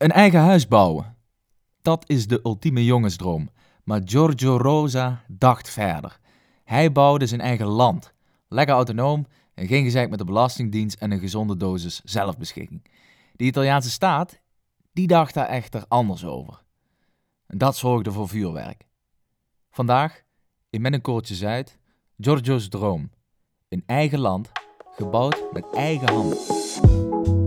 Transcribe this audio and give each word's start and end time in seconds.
Een 0.00 0.12
eigen 0.12 0.40
huis 0.40 0.68
bouwen. 0.68 1.16
Dat 1.82 2.04
is 2.06 2.26
de 2.26 2.40
ultieme 2.44 2.84
jongensdroom. 2.84 3.50
Maar 3.84 4.00
Giorgio 4.04 4.56
Rosa 4.56 5.24
dacht 5.28 5.70
verder. 5.70 6.18
Hij 6.64 6.92
bouwde 6.92 7.26
zijn 7.26 7.40
eigen 7.40 7.66
land. 7.66 8.12
Lekker 8.48 8.74
autonoom 8.74 9.26
en 9.54 9.66
geen 9.66 9.84
gezeik 9.84 10.10
met 10.10 10.18
de 10.18 10.24
Belastingdienst 10.24 11.00
en 11.00 11.10
een 11.10 11.18
gezonde 11.18 11.56
dosis 11.56 12.00
zelfbeschikking. 12.04 12.82
De 13.32 13.44
Italiaanse 13.44 13.90
staat, 13.90 14.40
die 14.92 15.06
dacht 15.06 15.34
daar 15.34 15.48
echter 15.48 15.84
anders 15.88 16.24
over. 16.24 16.62
En 17.46 17.58
dat 17.58 17.76
zorgde 17.76 18.12
voor 18.12 18.28
vuurwerk. 18.28 18.86
Vandaag, 19.70 20.22
in 20.70 20.80
Met 20.80 20.92
een 20.92 21.00
Koortje 21.00 21.34
Zuid, 21.34 21.78
Giorgio's 22.18 22.68
droom. 22.68 23.10
Een 23.68 23.82
eigen 23.86 24.18
land, 24.18 24.50
gebouwd 24.90 25.52
met 25.52 25.70
eigen 25.70 26.08
handen. 26.12 27.39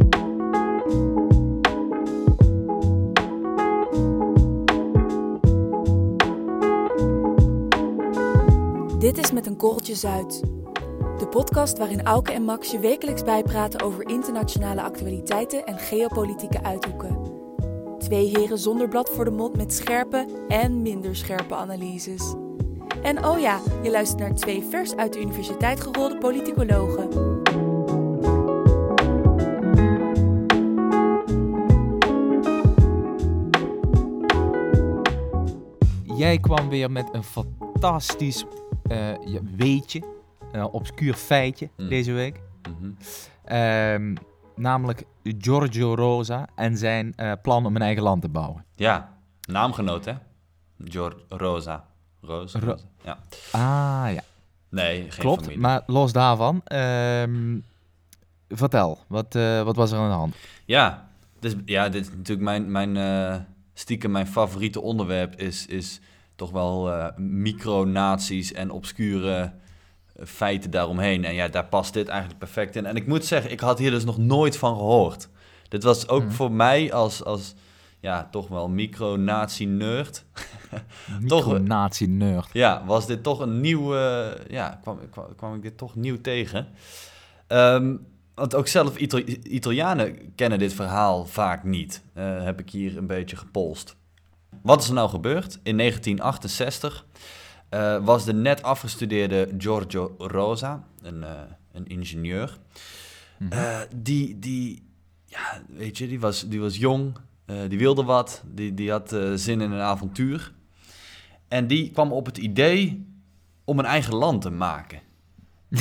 Dit 9.04 9.18
is 9.18 9.32
Met 9.32 9.46
een 9.46 9.58
Korreltje 9.58 9.96
Zuid. 9.96 10.42
De 11.18 11.28
podcast 11.30 11.78
waarin 11.78 12.04
Auke 12.04 12.32
en 12.32 12.44
Max 12.44 12.72
je 12.72 12.80
wekelijks 12.80 13.24
bijpraten 13.24 13.82
over 13.82 14.10
internationale 14.10 14.82
actualiteiten 14.82 15.66
en 15.66 15.80
geopolitieke 15.80 16.64
uithoeken. 16.64 17.18
Twee 18.00 18.38
heren 18.38 18.58
zonder 18.58 18.88
blad 18.88 19.10
voor 19.10 19.26
de 19.26 19.32
mond 19.32 19.58
met 19.58 19.74
scherpe 19.74 20.46
en 20.48 20.82
minder 20.82 21.16
scherpe 21.16 21.56
analyses. 21.56 22.34
En 23.02 23.26
oh 23.26 23.40
ja, 23.40 23.60
je 23.82 23.92
luistert 23.92 24.20
naar 24.20 24.36
twee 24.36 24.64
vers 24.70 24.96
uit 24.96 25.14
de 25.14 25.22
universiteit 25.22 25.82
gerolde 25.82 26.18
politicologen. 26.18 27.10
Jij 36.18 36.40
kwam 36.40 36.70
weer 36.70 36.92
met 36.92 37.10
een 37.12 37.24
fantastisch 37.24 38.46
eh, 38.88 39.10
ja, 39.26 39.40
weetje, 39.56 40.04
een 40.52 40.64
obscuur 40.66 41.14
feitje 41.14 41.70
Mm. 41.78 41.90
deze 41.90 42.12
week. 42.12 42.42
Mhm. 42.80 42.92
Ehm, 43.46 44.16
namelijk 44.56 45.04
Giorgio 45.24 45.94
Rosa 45.96 46.48
en 46.56 46.78
zijn 46.78 47.14
eh, 47.16 47.32
plan 47.42 47.66
om 47.66 47.76
een 47.76 47.82
eigen 47.82 48.04
land 48.04 48.22
te 48.22 48.30
bouwen. 48.30 48.66
Ja, 48.76 49.18
naamgenoot 49.48 50.06
hè? 50.06 50.14
Gior 50.84 51.24
Rosa. 51.30 51.86
Ro- 52.22 52.46
Rosa. 52.54 52.78
Ja. 53.04 53.18
Ah 53.52 54.14
ja, 54.14 54.22
Nee, 54.70 55.02
geen 55.12 55.20
klopt. 55.20 55.42
familie. 55.42 55.62
Maar 55.62 55.82
los 55.86 56.12
daarvan, 56.12 56.62
ehm, 56.66 57.60
vertel, 58.50 59.00
wat, 59.08 59.36
eh, 59.36 59.62
wat 59.64 59.76
was 59.76 59.92
er 59.92 59.98
aan 59.98 60.10
de 60.10 60.16
hand? 60.16 60.36
Ja, 60.66 61.10
dus, 61.40 61.56
ja, 61.66 61.90
dit 61.90 62.02
is 62.06 62.12
natuurlijk 62.16 62.42
mijn, 62.42 62.72
mijn 62.72 63.46
stiekem 63.74 64.12
mijn 64.12 64.28
favoriete 64.28 64.82
onderwerp 64.82 65.36
is, 65.36 65.66
is 65.66 66.00
toch 66.36 66.52
wel 66.52 66.92
eh 66.92 67.08
micronaties 67.18 68.52
en 68.54 68.72
obscure 68.72 69.34
eh, 70.16 70.26
feiten 70.26 70.72
daaromheen. 70.72 71.26
En 71.26 71.34
ja, 71.34 71.48
daar 71.48 71.66
past 71.66 71.94
dit 71.94 72.08
eigenlijk 72.08 72.40
perfect 72.40 72.76
in. 72.76 72.86
En 72.86 72.96
ik 72.96 73.08
moet 73.08 73.26
zeggen, 73.26 73.52
ik 73.52 73.60
had 73.60 73.80
hier 73.80 73.92
dus 73.92 74.06
nog 74.06 74.18
nooit 74.18 74.58
van 74.58 74.76
gehoord. 74.76 75.30
Dit 75.70 75.84
was 75.84 76.08
ook 76.08 76.24
Mhm. 76.24 76.32
voor 76.32 76.52
mij 76.52 76.94
als, 76.94 77.24
als 77.24 77.54
ja, 78.00 78.28
toch 78.32 78.48
wel 78.48 78.70
micronatie-nerd. 78.70 80.26
Micronatie-nerd. 81.22 82.50
Ja, 82.54 82.84
was 82.86 83.06
dit 83.08 83.24
toch 83.24 83.40
een 83.40 83.62
nieuw... 83.62 83.96
eh, 83.96 84.32
ja, 84.48 84.80
kwam, 84.82 85.00
kwam, 85.10 85.36
kwam 85.36 85.56
ik 85.56 85.62
dit 85.62 85.78
toch 85.78 85.96
nieuw 85.96 86.22
tegen. 86.22 86.68
Ehm, 87.48 87.96
want 88.36 88.56
ook 88.56 88.68
zelf 88.68 88.98
Itali- 88.98 89.40
Italianen 89.44 90.36
kennen 90.36 90.60
dit 90.60 90.74
verhaal 90.74 91.26
vaak 91.26 91.64
niet. 91.64 92.04
Eh, 92.14 92.44
heb 92.44 92.60
ik 92.60 92.70
hier 92.70 92.98
een 92.98 93.08
beetje 93.08 93.36
gepolst. 93.36 93.96
Wat 94.62 94.82
is 94.82 94.88
er 94.88 94.94
nou 94.94 95.10
gebeurd? 95.10 95.60
In 95.64 95.78
1968 95.78 97.06
eh, 97.70 97.98
was 98.06 98.26
de 98.26 98.34
net 98.34 98.64
afgestudeerde 98.64 99.50
Giorgio 99.58 100.16
Rosa, 100.18 100.84
een, 101.02 101.24
eh, 101.24 101.30
een 101.72 101.88
ingenieur... 101.88 102.58
Mhm. 103.38 103.52
Eh, 103.52 103.80
die, 103.96 104.40
die, 104.40 104.84
ja, 105.26 105.62
weet 105.68 105.98
je, 105.98 106.08
die 106.08 106.20
was, 106.20 106.48
die 106.48 106.60
was 106.60 106.78
jong, 106.78 107.18
die 107.68 107.78
wilde 107.78 108.04
wat, 108.04 108.44
die, 108.46 108.74
die 108.74 108.92
had 108.92 109.16
zin 109.36 109.62
in 109.62 109.72
een 109.72 109.80
avontuur. 109.80 110.54
En 111.48 111.68
die 111.68 111.92
kwam 111.92 112.12
op 112.12 112.26
het 112.26 112.38
idee 112.38 113.08
om 113.64 113.80
een 113.80 113.86
eigen 113.86 114.16
land 114.16 114.42
te 114.42 114.50
maken. 114.50 115.00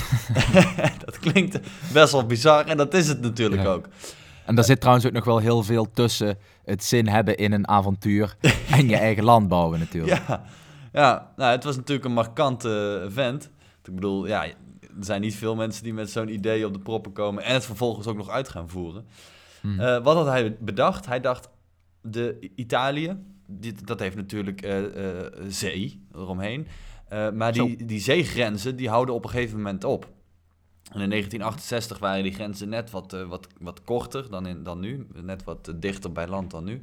dat 1.04 1.18
klinkt 1.18 1.58
best 1.92 2.12
wel 2.12 2.26
bizar 2.26 2.66
en 2.66 2.76
dat 2.76 2.94
is 2.94 3.08
het 3.08 3.20
natuurlijk 3.20 3.62
Ja. 3.62 3.68
ook. 3.68 3.88
En 4.46 4.54
daar 4.54 4.64
zit 4.64 4.80
trouwens 4.80 5.06
ook 5.06 5.12
nog 5.12 5.24
wel 5.24 5.38
heel 5.38 5.62
veel 5.62 5.90
tussen 5.90 6.38
het 6.64 6.84
zin 6.84 7.08
hebben 7.08 7.36
in 7.36 7.52
een 7.52 7.68
avontuur 7.68 8.36
en 8.76 8.88
je 8.88 8.96
eigen 8.96 9.24
land 9.24 9.48
bouwen 9.48 9.78
natuurlijk. 9.78 10.26
Ja, 10.28 10.44
ja 10.92 11.32
nou, 11.36 11.50
het 11.50 11.64
was 11.64 11.76
natuurlijk 11.76 12.06
een 12.06 12.12
markante 12.12 13.06
vent. 13.08 13.50
Ik 13.84 13.94
bedoel, 13.94 14.26
ja, 14.26 14.44
er 14.44 14.54
zijn 15.00 15.20
niet 15.20 15.34
veel 15.34 15.54
mensen 15.54 15.84
die 15.84 15.94
met 15.94 16.10
zo'n 16.10 16.28
idee 16.28 16.66
op 16.66 16.72
de 16.72 16.78
proppen 16.78 17.12
komen 17.12 17.42
en 17.42 17.54
het 17.54 17.64
vervolgens 17.64 18.06
ook 18.06 18.16
nog 18.16 18.28
uit 18.28 18.48
gaan 18.48 18.68
voeren. 18.68 19.06
Hm. 19.60 19.80
Eh, 19.80 20.02
wat 20.02 20.16
had 20.16 20.26
hij 20.26 20.56
bedacht? 20.60 21.06
Hij 21.06 21.20
dacht, 21.20 21.48
de 22.00 22.50
Italië, 22.54 23.16
dit, 23.46 23.86
dat 23.86 24.00
heeft 24.00 24.16
natuurlijk 24.16 24.62
eh, 24.62 25.16
eh, 25.16 25.32
zee 25.48 26.06
eromheen. 26.12 26.66
Eh, 27.08 27.30
maar 27.30 27.52
die, 27.52 27.84
die 27.84 28.00
zeegrenzen, 28.00 28.76
die 28.76 28.88
houden 28.88 29.14
op 29.14 29.24
een 29.24 29.30
gegeven 29.30 29.56
moment 29.56 29.84
op. 29.84 30.10
En 30.92 31.00
in 31.00 31.08
1968 31.10 31.98
waren 31.98 32.22
die 32.22 32.32
grenzen 32.32 32.68
net 32.68 32.90
wat, 32.90 33.12
eh, 33.12 33.22
wat, 33.28 33.46
wat 33.60 33.84
korter 33.84 34.30
dan, 34.30 34.46
in, 34.46 34.62
dan 34.62 34.80
nu. 34.80 35.06
Net 35.14 35.44
wat 35.44 35.68
eh, 35.68 35.74
dichter 35.78 36.12
bij 36.12 36.26
land 36.26 36.50
dan 36.50 36.64
nu. 36.64 36.82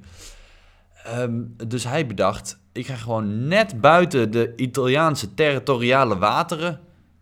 Ehm, 1.04 1.42
dus 1.68 1.84
hij 1.84 2.08
bedacht, 2.08 2.60
ik 2.72 2.86
ga 2.86 2.96
gewoon 2.96 3.48
net 3.48 3.82
buiten 3.82 4.32
de 4.32 4.54
Italiaanse 4.56 5.34
territoriale 5.34 6.18
wateren 6.18 6.80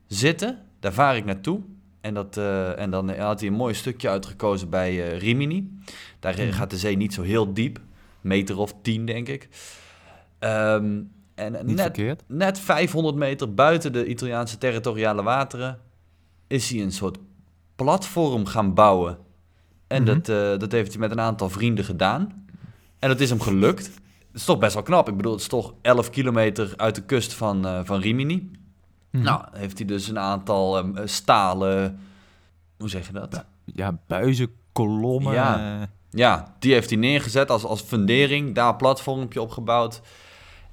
zitten. 0.07 0.59
Daar 0.79 0.93
vaar 0.93 1.15
ik 1.17 1.25
naartoe. 1.25 1.59
En, 2.01 2.13
dat, 2.13 2.37
eh, 2.37 2.79
en 2.79 2.89
dan 2.89 3.09
had 3.17 3.39
hij 3.39 3.49
een 3.49 3.55
mooi 3.55 3.73
stukje 3.73 4.09
uitgekozen 4.09 4.69
bij 4.69 5.17
Rimini. 5.17 5.79
Daar 6.19 6.33
Mhm. 6.37 6.51
gaat 6.51 6.69
de 6.69 6.77
zee 6.77 6.97
niet 6.97 7.13
zo 7.13 7.21
heel 7.21 7.53
diep. 7.53 7.79
Meter 8.21 8.57
of 8.57 8.73
tien, 8.81 9.05
denk 9.05 9.27
ik. 9.27 9.49
Ehm, 10.39 10.99
en 11.35 11.51
Niet 11.51 11.63
net, 11.75 11.79
verkeerd. 11.79 12.23
net 12.27 12.59
500 12.59 13.15
meter 13.15 13.53
buiten 13.53 13.93
de 13.93 14.05
Italiaanse 14.05 14.57
territoriale 14.57 15.23
wateren... 15.23 15.79
is 16.47 16.69
hij 16.69 16.81
een 16.81 16.91
soort 16.91 17.17
platform 17.75 18.45
gaan 18.45 18.73
bouwen. 18.73 19.17
En 19.87 20.03
Mhm. 20.03 20.13
dat, 20.13 20.29
eh, 20.29 20.59
dat 20.59 20.71
heeft 20.71 20.91
hij 20.91 20.99
met 20.99 21.11
een 21.11 21.19
aantal 21.19 21.49
vrienden 21.49 21.85
gedaan. 21.85 22.45
En 22.99 23.09
dat 23.09 23.19
is 23.19 23.29
hem 23.29 23.41
gelukt. 23.41 23.85
Het 23.85 24.35
is 24.35 24.45
toch 24.45 24.57
best 24.59 24.73
wel 24.73 24.83
knap. 24.83 25.09
Ik 25.09 25.15
bedoel, 25.17 25.31
het 25.31 25.41
is 25.41 25.47
toch 25.47 25.73
11 25.81 26.09
kilometer 26.09 26.73
uit 26.75 26.95
de 26.95 27.03
kust 27.03 27.33
van, 27.33 27.65
eh, 27.65 27.79
van 27.83 27.99
Rimini. 27.99 28.51
Mhm. 29.11 29.23
Nou, 29.23 29.41
heeft 29.51 29.77
hij 29.77 29.87
dus 29.87 30.07
een 30.07 30.19
aantal 30.19 30.77
ehm, 30.77 31.07
stalen... 31.07 31.99
Hoe 32.77 32.89
zeg 32.89 33.07
je 33.07 33.13
dat? 33.13 33.45
Ja, 33.65 33.99
buizen, 34.07 34.49
kolommen. 34.71 35.33
Ja. 35.33 35.79
eh, 35.81 35.87
Ja, 36.09 36.55
die 36.59 36.73
heeft 36.73 36.89
hij 36.89 36.99
neergezet 36.99 37.49
als, 37.51 37.63
als 37.63 37.81
fundering. 37.81 38.55
Daar 38.55 38.69
een 38.69 38.75
platformpje 38.75 39.41
opgebouwd. 39.41 40.01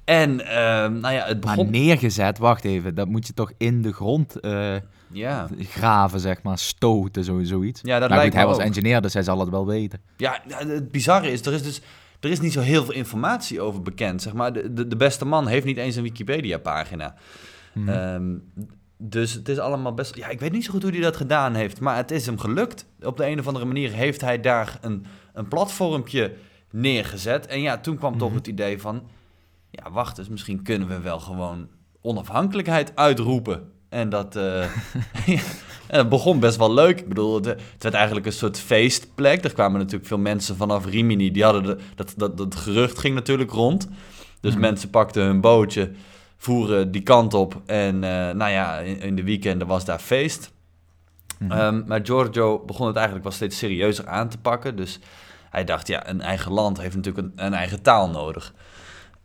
En, 0.03 0.45
ehm, 0.47 0.99
nou 0.99 1.13
ja, 1.13 1.25
het 1.25 1.45
maar 1.45 1.65
neergezet, 1.65 2.37
wacht 2.37 2.63
even, 2.63 2.95
dat 2.95 3.07
moet 3.07 3.27
je 3.27 3.33
toch 3.33 3.51
in 3.57 3.81
de 3.81 3.93
grond 3.93 4.39
eh, 4.39 4.75
Ja, 5.11 5.47
graven, 5.57 6.19
zeg 6.19 6.41
maar, 6.43 6.57
stoten, 6.57 7.23
zo, 7.23 7.43
zoiets. 7.43 7.81
ja 7.83 7.99
dat 7.99 8.09
lijkt 8.09 8.23
goed, 8.25 8.33
hij 8.33 8.45
was 8.45 8.55
ook. 8.55 8.61
engineer, 8.61 9.01
dus 9.01 9.13
hij 9.13 9.23
zal 9.23 9.39
het 9.39 9.49
wel 9.49 9.65
weten. 9.65 10.01
Ja, 10.17 10.41
het 10.47 10.91
bizarre 10.91 11.31
is, 11.31 11.45
er 11.45 11.53
is 11.53 11.63
dus 11.63 11.81
er 12.19 12.29
is 12.31 12.39
niet 12.39 12.53
zo 12.53 12.59
heel 12.61 12.85
veel 12.85 12.93
informatie 12.93 13.61
over 13.61 13.81
bekend. 13.81 14.21
Zeg 14.21 14.33
maar. 14.33 14.53
de, 14.53 14.73
de, 14.73 14.87
de 14.87 14.95
beste 14.95 15.25
man 15.25 15.47
heeft 15.47 15.65
niet 15.65 15.77
eens 15.77 15.95
een 15.95 16.03
Wikipedia-pagina. 16.03 17.15
Mhm. 17.73 17.89
Ehm, 17.89 18.35
dus 18.97 19.33
het 19.33 19.49
is 19.49 19.57
allemaal 19.59 19.93
best... 19.93 20.15
Ja, 20.15 20.27
ik 20.27 20.39
weet 20.39 20.51
niet 20.51 20.65
zo 20.65 20.71
goed 20.71 20.81
hoe 20.83 20.91
hij 20.91 20.99
dat 21.01 21.15
gedaan 21.15 21.53
heeft, 21.53 21.79
maar 21.79 21.95
het 21.95 22.11
is 22.11 22.25
hem 22.25 22.39
gelukt. 22.39 22.85
Op 23.01 23.17
de 23.17 23.25
een 23.27 23.39
of 23.39 23.47
andere 23.47 23.65
manier 23.65 23.91
heeft 23.91 24.21
hij 24.21 24.39
daar 24.41 24.77
een, 24.81 25.05
een 25.33 25.47
platformpje 25.47 26.33
neergezet. 26.71 27.45
En 27.47 27.61
ja, 27.61 27.77
toen 27.77 27.97
kwam 27.97 28.17
toch 28.17 28.27
Mhm. 28.27 28.37
het 28.37 28.47
idee 28.47 28.81
van... 28.81 29.03
Ja, 29.69 29.91
wacht 29.91 30.17
eens, 30.17 30.29
misschien 30.29 30.63
kunnen 30.63 30.87
we 30.87 30.99
wel 30.99 31.19
gewoon 31.19 31.67
onafhankelijkheid 32.01 32.95
uitroepen. 32.95 33.71
En 33.89 34.09
dat, 34.09 34.35
eh, 34.35 34.61
en 35.87 35.97
dat 35.97 36.09
begon 36.09 36.39
best 36.39 36.57
wel 36.57 36.73
leuk. 36.73 36.99
Ik 36.99 37.07
bedoel, 37.07 37.35
het, 37.35 37.45
het 37.45 37.83
werd 37.83 37.95
eigenlijk 37.95 38.25
een 38.25 38.31
soort 38.31 38.59
feestplek. 38.59 39.43
Er 39.43 39.53
kwamen 39.53 39.79
natuurlijk 39.79 40.07
veel 40.07 40.17
mensen 40.17 40.55
vanaf 40.55 40.85
Rimini. 40.85 41.31
Die 41.31 41.43
hadden 41.43 41.63
de, 41.63 41.77
dat, 41.95 42.13
dat, 42.17 42.37
dat 42.37 42.55
gerucht 42.55 42.99
ging 42.99 43.15
natuurlijk 43.15 43.51
rond. 43.51 43.87
Dus 44.41 44.51
Mhm. 44.51 44.61
mensen 44.61 44.89
pakten 44.89 45.23
hun 45.23 45.41
bootje, 45.41 45.91
voeren 46.37 46.91
die 46.91 47.01
kant 47.01 47.33
op. 47.33 47.61
En 47.65 48.03
eh, 48.03 48.33
nou 48.35 48.51
ja, 48.51 48.77
in, 48.77 48.99
in 48.99 49.15
de 49.15 49.23
weekenden 49.23 49.67
was 49.67 49.85
daar 49.85 49.99
feest. 49.99 50.51
Mhm. 51.39 51.51
Ehm, 51.51 51.81
maar 51.85 51.99
Giorgio 52.03 52.63
begon 52.65 52.87
het 52.87 52.95
eigenlijk 52.95 53.25
wel 53.25 53.33
steeds 53.35 53.57
serieuzer 53.57 54.07
aan 54.07 54.29
te 54.29 54.37
pakken. 54.37 54.75
Dus 54.75 54.99
hij 55.49 55.63
dacht, 55.63 55.87
ja, 55.87 56.09
een 56.09 56.21
eigen 56.21 56.51
land 56.51 56.81
heeft 56.81 56.95
natuurlijk 56.95 57.27
een, 57.27 57.45
een 57.45 57.53
eigen 57.53 57.81
taal 57.81 58.09
nodig. 58.09 58.53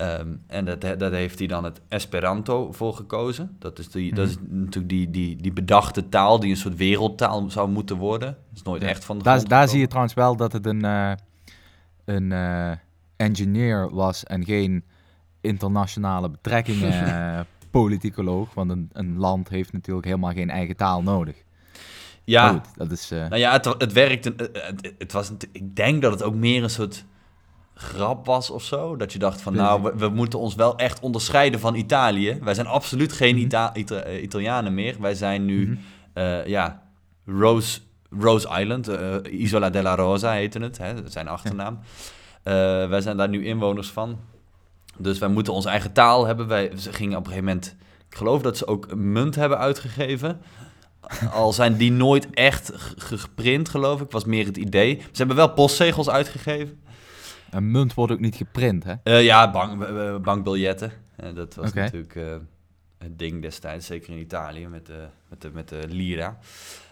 Ehm, 0.00 0.28
en 0.46 0.64
dat, 0.64 0.80
dat 0.80 1.12
heeft 1.12 1.38
hij 1.38 1.48
dan 1.48 1.64
het 1.64 1.80
Esperanto 1.88 2.72
voor 2.72 2.94
gekozen. 2.94 3.56
Dat 3.58 3.78
is, 3.78 3.88
die, 3.90 4.14
dat 4.14 4.28
is 4.28 4.36
natuurlijk 4.48 4.88
die, 4.88 5.10
die, 5.10 5.36
die 5.36 5.52
bedachte 5.52 6.08
taal 6.08 6.40
die 6.40 6.50
een 6.50 6.56
soort 6.56 6.76
wereldtaal 6.76 7.50
zou 7.50 7.68
moeten 7.70 7.96
worden. 7.96 8.28
Dat 8.28 8.56
is 8.56 8.62
nooit 8.62 8.82
Ja. 8.82 8.88
echt 8.88 9.04
van 9.04 9.18
de 9.18 9.24
daar, 9.24 9.44
daar 9.48 9.68
zie 9.68 9.80
je 9.80 9.86
trouwens 9.86 10.14
wel 10.14 10.36
dat 10.36 10.52
het 10.52 10.66
een, 10.66 10.84
eh, 10.84 11.12
een 12.04 12.32
eh, 12.32 12.70
engineer 13.16 13.90
was 13.94 14.24
en 14.24 14.44
geen 14.44 14.84
internationale 15.40 16.30
betrekkingen 16.30 16.92
eh, 17.14 17.40
politicoloog. 17.70 18.54
Want 18.54 18.70
een, 18.70 18.90
een 18.92 19.18
land 19.18 19.48
heeft 19.48 19.72
natuurlijk 19.72 20.06
helemaal 20.06 20.32
geen 20.32 20.50
eigen 20.50 20.76
taal 20.76 21.02
nodig. 21.02 21.36
Ja, 22.24 22.48
goed, 22.48 22.66
dat 22.76 22.90
is... 22.90 23.08
nou 23.10 23.36
ja, 23.36 23.52
het, 23.52 23.64
het 23.78 23.92
werkte. 23.92 24.34
Het, 24.36 24.50
het, 24.52 24.94
het 24.98 25.12
was, 25.12 25.28
een- 25.28 25.36
ik 25.52 25.76
denk 25.76 26.02
dat 26.02 26.12
het 26.12 26.22
ook 26.22 26.34
meer 26.34 26.62
een 26.62 26.70
soort 26.70 27.04
grap 27.80 28.26
was 28.26 28.50
of 28.50 28.62
zo. 28.64 28.96
Dat 28.96 29.12
je 29.12 29.18
dacht 29.18 29.40
van, 29.40 29.54
nou, 29.54 29.82
we, 29.82 29.96
we 29.96 30.08
moeten 30.08 30.38
ons 30.38 30.54
wel 30.54 30.76
echt 30.76 31.00
onderscheiden 31.00 31.60
van 31.60 31.74
Italië. 31.74 32.38
Wij 32.42 32.54
zijn 32.54 32.66
absoluut 32.66 33.12
geen. 33.12 33.38
Ita- 33.38 33.74
Ita- 33.74 34.00
eh, 34.00 34.22
Italianen 34.22 34.74
meer. 34.74 34.96
Wij 35.00 35.14
zijn 35.14 35.44
nu, 35.44 35.64
mhm. 35.66 35.76
eh, 36.12 36.46
ja, 36.46 36.82
Rose, 37.26 37.80
Rose 38.20 38.48
Island, 38.60 38.88
eh, 38.88 39.14
Isola 39.30 39.70
della 39.70 39.94
Rosa 39.94 40.32
heette 40.32 40.58
het, 40.58 40.78
hè, 40.78 40.94
zijn 41.04 41.28
achternaam. 41.28 41.78
Wij 42.88 43.00
zijn 43.00 43.16
daar 43.16 43.28
nu 43.28 43.46
inwoners 43.46 43.88
van. 43.90 44.18
Dus 44.96 45.18
wij 45.18 45.28
moeten 45.28 45.52
onze 45.52 45.68
eigen 45.68 45.92
taal 45.92 46.26
hebben. 46.26 46.46
Wij 46.46 46.72
ze 46.76 46.92
gingen 46.92 47.18
op 47.18 47.24
een 47.26 47.32
gegeven 47.32 47.48
moment, 47.48 47.76
ik 48.08 48.16
geloof 48.16 48.42
dat 48.42 48.56
ze 48.56 48.66
ook 48.66 48.86
een 48.90 49.12
munt 49.12 49.34
hebben 49.34 49.58
uitgegeven. 49.58 50.40
Al 51.32 51.52
zijn 51.52 51.76
die 51.76 51.92
nooit 51.92 52.30
echt 52.30 52.72
geprint, 52.96 53.68
geloof 53.68 54.00
ik, 54.00 54.10
was 54.10 54.24
meer 54.24 54.46
het 54.46 54.56
idee. 54.56 54.96
Ze 55.00 55.16
hebben 55.16 55.36
wel 55.36 55.52
postzegels 55.52 56.08
uitgegeven. 56.08 56.80
Een 57.50 57.70
munt 57.70 57.94
wordt 57.94 58.12
ook 58.12 58.20
niet 58.20 58.36
geprint, 58.36 58.84
hè? 58.84 58.94
Eh, 59.02 59.24
ja, 59.24 59.50
bank, 59.50 59.82
eh, 59.82 60.16
bankbiljetten. 60.16 60.92
Eh, 61.16 61.34
dat 61.34 61.54
was 61.54 61.72
natuurlijk 61.72 62.14
eh, 62.14 62.36
het 62.98 63.18
ding 63.18 63.42
destijds, 63.42 63.86
zeker 63.86 64.12
in 64.12 64.18
Italië, 64.18 64.66
met 64.66 64.86
de, 64.86 65.06
met 65.28 65.40
de, 65.42 65.50
met 65.52 65.68
de 65.68 65.84
lira. 65.88 66.38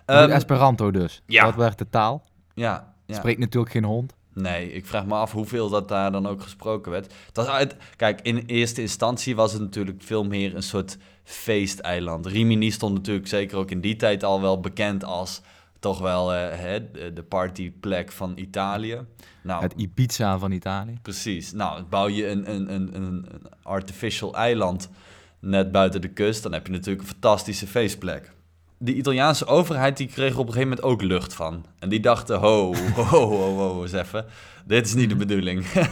Ehm, 0.04 0.30
Esperanto 0.30 0.90
dus. 0.90 1.22
ja. 1.26 1.44
Dat 1.44 1.54
werd 1.54 1.78
de 1.78 1.88
taal. 1.90 2.24
ja, 2.54 2.94
ja. 3.06 3.14
Spreekt 3.14 3.38
natuurlijk 3.38 3.72
geen 3.72 3.84
hond. 3.84 4.16
Nee, 4.32 4.72
ik 4.72 4.86
vraag 4.86 5.06
me 5.06 5.14
af 5.14 5.32
hoeveel 5.32 5.68
dat 5.68 5.88
daar 5.88 6.12
dan 6.12 6.26
ook 6.26 6.42
gesproken 6.42 6.90
werd. 6.92 7.14
Uit, 7.32 7.76
kijk, 7.96 8.20
in 8.20 8.36
eerste 8.36 8.80
instantie 8.80 9.36
was 9.36 9.52
het 9.52 9.60
natuurlijk 9.62 10.02
veel 10.02 10.24
meer 10.24 10.54
een 10.54 10.62
soort 10.62 10.98
feesteiland. 11.24 12.26
Rimini 12.26 12.70
stond 12.70 12.94
natuurlijk 12.94 13.26
zeker 13.26 13.58
ook 13.58 13.70
in 13.70 13.80
die 13.80 13.96
tijd 13.96 14.24
al 14.24 14.40
wel 14.40 14.60
bekend 14.60 15.04
als 15.04 15.40
toch 15.78 15.98
wel 15.98 16.34
eh, 16.34 16.58
hè, 16.58 16.92
de 17.12 17.22
partyplek 17.28 18.12
van 18.12 18.32
Italië. 18.36 19.00
Nou, 19.42 19.62
Het 19.62 19.72
Ibiza 19.76 20.38
van 20.38 20.52
Italië. 20.52 20.98
precies. 21.02 21.52
Nou, 21.52 21.82
bouw 21.82 22.08
je 22.08 22.28
een, 22.28 22.50
een, 22.54 22.74
een, 22.74 22.94
een 22.94 23.26
artificial 23.62 24.34
eiland 24.34 24.90
net 25.40 25.72
buiten 25.72 26.00
de 26.00 26.08
kust, 26.08 26.42
dan 26.42 26.52
heb 26.52 26.66
je 26.66 26.72
natuurlijk 26.72 27.00
een 27.00 27.08
fantastische 27.08 27.66
feestplek. 27.66 28.32
De 28.78 28.94
Italiaanse 28.94 29.46
overheid 29.46 29.96
die 29.96 30.06
kreeg 30.06 30.32
er 30.32 30.38
op 30.38 30.46
een 30.46 30.52
gegeven 30.52 30.68
moment 30.76 30.86
ook 30.86 31.02
lucht 31.02 31.34
van. 31.34 31.64
En 31.78 31.88
die 31.88 32.00
dachten, 32.00 32.38
ho, 32.38 32.74
ho, 32.94 33.02
ho, 33.02 33.26
ho, 33.28 33.56
ho 33.56 33.82
eens 33.82 33.92
even. 33.92 34.24
Dit 34.66 34.86
is 34.86 34.94
niet 34.94 35.08
de 35.08 35.16
bedoeling. 35.16 35.66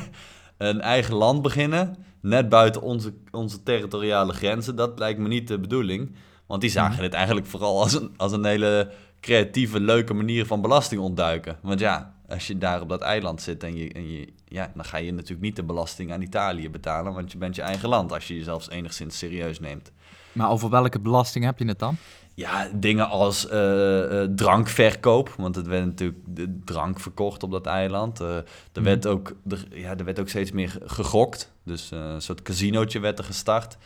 een 0.58 0.80
eigen 0.80 1.14
land 1.14 1.42
beginnen, 1.42 1.96
net 2.20 2.48
buiten 2.48 2.82
onze, 2.82 3.12
onze 3.30 3.62
territoriale 3.62 4.32
grenzen, 4.32 4.76
dat 4.76 4.98
lijkt 4.98 5.18
me 5.18 5.28
niet 5.28 5.48
de 5.48 5.58
bedoeling. 5.58 6.14
Want 6.46 6.60
die 6.60 6.70
zagen 6.70 6.92
Mhm. 6.92 7.02
dit 7.02 7.12
eigenlijk 7.14 7.46
vooral 7.46 7.80
als 7.82 7.92
een, 7.94 8.10
als 8.16 8.32
een 8.32 8.44
hele 8.44 8.90
creatieve, 9.26 9.80
leuke 9.80 10.14
manier 10.14 10.46
van 10.46 10.60
belasting 10.60 11.00
ontduiken. 11.00 11.56
Want 11.62 11.80
ja, 11.80 12.14
als 12.28 12.46
je 12.46 12.58
daar 12.58 12.80
op 12.80 12.88
dat 12.88 13.00
eiland 13.00 13.42
zit 13.42 13.62
en 13.62 13.76
je, 13.76 13.92
en 13.92 14.10
je 14.12 14.28
ja, 14.44 14.70
dan 14.74 14.84
ga 14.84 14.96
je 14.96 15.12
natuurlijk 15.12 15.40
niet 15.40 15.56
de 15.56 15.64
belasting 15.64 16.12
aan 16.12 16.22
Italië 16.22 16.70
betalen, 16.70 17.14
want 17.14 17.32
je 17.32 17.38
bent 17.38 17.54
je 17.56 17.62
eigen 17.62 17.88
land 17.88 18.12
als 18.12 18.28
je 18.28 18.36
jezelf 18.36 18.70
enigszins 18.70 19.18
serieus 19.18 19.60
neemt. 19.60 19.92
Maar 20.32 20.50
over 20.50 20.70
welke 20.70 21.00
belasting 21.00 21.44
heb 21.44 21.58
je 21.58 21.64
het 21.64 21.78
dan? 21.78 21.96
Ja, 22.34 22.68
dingen 22.74 23.08
als 23.08 23.48
eh, 23.48 24.22
eh, 24.22 24.30
drankverkoop, 24.34 25.34
want 25.36 25.54
het 25.56 25.66
werd 25.66 25.84
natuurlijk 25.84 26.18
de 26.26 26.58
drank 26.64 27.00
verkocht 27.00 27.42
op 27.42 27.50
dat 27.50 27.66
eiland. 27.66 28.20
Eh, 28.20 28.36
er, 28.36 28.44
Mhm. 28.74 28.82
werd 28.84 29.06
ook, 29.06 29.32
er, 29.48 29.66
ja, 29.70 29.96
er 29.96 30.04
werd 30.04 30.20
ook 30.20 30.28
steeds 30.28 30.52
meer 30.52 30.78
gegokt, 30.84 31.52
dus 31.64 31.90
een 31.90 32.22
soort 32.22 32.42
casinootje 32.42 32.98
werd 33.00 33.18
er 33.18 33.24
gestart. 33.24 33.76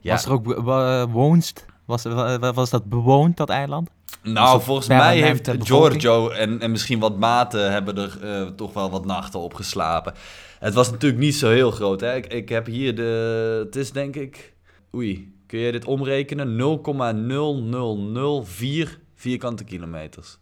Ja, 0.00 0.12
Was 0.12 0.24
er 0.24 0.32
ook 0.32 0.42
be- 0.44 0.62
be- 0.62 1.06
woonst? 1.10 1.66
Was, 1.84 2.02
wa- 2.02 2.52
was 2.52 2.70
dat 2.70 2.84
bewoond, 2.84 3.36
dat 3.36 3.48
eiland? 3.50 3.90
Nou, 4.22 4.62
volgens 4.62 4.88
mij 4.88 5.20
heeft? 5.20 5.50
Giorgio 5.58 6.28
en, 6.30 6.60
en 6.60 6.70
misschien 6.70 6.98
wat 6.98 7.18
maten 7.18 7.72
hebben 7.72 7.96
er 7.96 8.18
eh, 8.22 8.46
toch 8.46 8.72
wel 8.72 8.90
wat 8.90 9.04
nachten 9.04 9.40
op 9.40 9.54
geslapen. 9.54 10.14
Het 10.58 10.74
was 10.74 10.90
natuurlijk 10.90 11.22
niet 11.22 11.34
zo 11.34 11.50
heel 11.50 11.70
groot. 11.70 12.00
Hè? 12.00 12.14
Ik, 12.16 12.26
ik 12.26 12.48
heb 12.48 12.66
hier 12.66 12.94
de, 12.96 13.62
het 13.64 13.76
is 13.76 13.92
denk 13.92 14.16
ik, 14.16 14.52
oei, 14.94 15.32
kun 15.46 15.58
je 15.58 15.72
dit 15.72 15.84
omrekenen? 15.84 16.78
0,0004 18.86 18.98
vierkante 19.14 19.64
kilometers. 19.64 20.38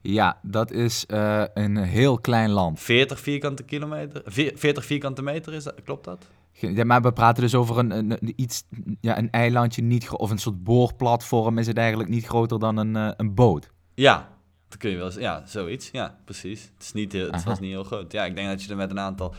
Ja, 0.00 0.38
dat 0.42 0.70
is 0.70 1.06
eh, 1.06 1.44
een 1.54 1.76
heel 1.76 2.18
klein 2.18 2.50
land. 2.50 2.80
40 2.80 3.20
vierkante 3.20 3.62
kilometer? 3.62 4.22
Veer- 4.24 4.52
40 4.54 4.84
vierkante 4.84 5.22
meter 5.22 5.52
is 5.54 5.64
dat, 5.64 5.74
klopt 5.84 6.04
dat? 6.04 6.24
Ja, 6.52 6.84
maar 6.84 7.02
we 7.02 7.12
praten 7.12 7.42
dus 7.42 7.54
over 7.54 7.78
een, 7.78 7.90
een, 7.90 8.32
iets, 8.36 8.64
ja, 9.00 9.18
een 9.18 9.30
eilandje, 9.30 9.82
niet 9.82 10.10
of 10.10 10.30
een 10.30 10.38
soort 10.38 10.64
boorplatform 10.64 11.58
is 11.58 11.66
het 11.66 11.76
eigenlijk 11.78 12.08
niet 12.08 12.26
groter 12.26 12.58
dan 12.58 12.76
een, 12.76 12.96
eh, 12.96 13.10
een 13.16 13.34
boot. 13.34 13.70
Ja, 13.94 14.28
dat 14.68 14.78
kun 14.78 14.90
je 14.90 14.96
wel 14.96 15.06
eens- 15.06 15.14
Ja, 15.14 15.42
zoiets. 15.46 15.90
Ja, 15.90 16.18
precies. 16.24 16.62
Het, 16.74 16.82
is 16.82 16.92
niet 16.92 17.12
heel, 17.12 17.26
het 17.26 17.34
Aha. 17.34 17.44
was 17.48 17.60
niet 17.60 17.70
heel 17.70 17.84
groot. 17.84 18.12
Ja, 18.12 18.24
ik 18.24 18.36
denk 18.36 18.48
dat 18.48 18.62
je 18.62 18.70
er 18.70 18.76
met 18.76 18.90
een 18.90 18.98
aantal 18.98 19.34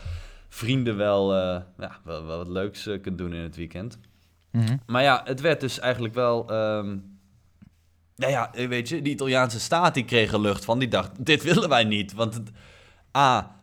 vrienden 0.48 0.96
wel, 0.96 1.34
eh, 1.34 1.60
ja, 1.78 1.98
wel, 2.04 2.24
wel 2.26 2.36
wat 2.36 2.48
leuks 2.48 2.86
eh, 2.86 3.00
kunt 3.00 3.18
doen 3.18 3.32
in 3.32 3.42
het 3.42 3.56
weekend. 3.56 3.98
Maar 4.86 5.02
ja, 5.02 5.20
het 5.24 5.40
werd 5.40 5.60
dus 5.60 5.78
eigenlijk 5.78 6.14
wel... 6.14 6.50
ehm 6.50 6.96
nou 8.16 8.32
ja, 8.32 8.50
weet 8.68 8.88
je, 8.88 9.02
die 9.02 9.12
Italiaanse 9.12 9.60
staat 9.60 9.94
die 9.94 10.04
kreeg 10.04 10.32
er 10.32 10.40
lucht 10.40 10.64
van. 10.64 10.78
Die 10.78 10.88
dacht, 10.88 11.24
dit 11.26 11.42
willen 11.42 11.68
wij 11.68 11.84
niet. 11.84 12.12
Want 12.12 12.34
het, 12.34 12.50
A, 13.16 13.56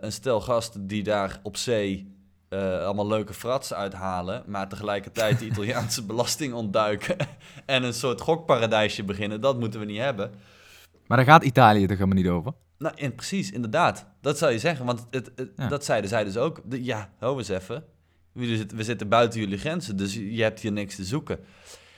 een 0.00 0.12
stel 0.12 0.40
gasten 0.40 0.86
die 0.86 1.02
daar 1.02 1.40
op 1.42 1.56
zee 1.56 2.15
eh, 2.48 2.84
allemaal 2.84 3.06
leuke 3.06 3.34
frats 3.34 3.72
uithalen... 3.74 4.42
maar 4.46 4.68
tegelijkertijd 4.68 5.38
de 5.38 5.46
Italiaanse 5.46 6.04
belasting 6.10 6.52
ontduiken... 6.54 7.16
en 7.66 7.82
een 7.82 7.94
soort 7.94 8.20
gokparadijsje 8.20 9.04
beginnen, 9.04 9.40
dat 9.40 9.58
moeten 9.58 9.80
we 9.80 9.86
niet 9.86 9.98
hebben. 10.00 10.30
Maar 11.06 11.16
daar 11.16 11.26
gaat 11.26 11.44
Italië 11.44 11.86
toch 11.86 11.98
helemaal 11.98 12.22
niet 12.22 12.28
over? 12.28 12.52
Nou, 12.78 13.10
precies, 13.10 13.50
inderdaad. 13.50 14.06
Dat 14.20 14.38
zou 14.38 14.52
je 14.52 14.58
zeggen, 14.58 14.86
want 14.86 15.06
het, 15.10 15.30
het- 15.36 15.50
Ja. 15.56 15.68
dat 15.68 15.84
zeiden 15.84 16.10
zij 16.10 16.24
dus 16.24 16.36
ook. 16.36 16.60
De- 16.64 16.84
ja, 16.84 17.10
hou 17.18 17.38
eens 17.38 17.48
even. 17.48 17.84
We 18.32 18.56
zitten, 18.56 18.76
we 18.76 18.84
zitten 18.84 19.08
buiten 19.08 19.40
jullie 19.40 19.58
grenzen, 19.58 19.96
dus 19.96 20.14
je 20.14 20.42
hebt 20.42 20.60
hier 20.60 20.72
niks 20.72 20.96
te 20.96 21.04
zoeken. 21.04 21.38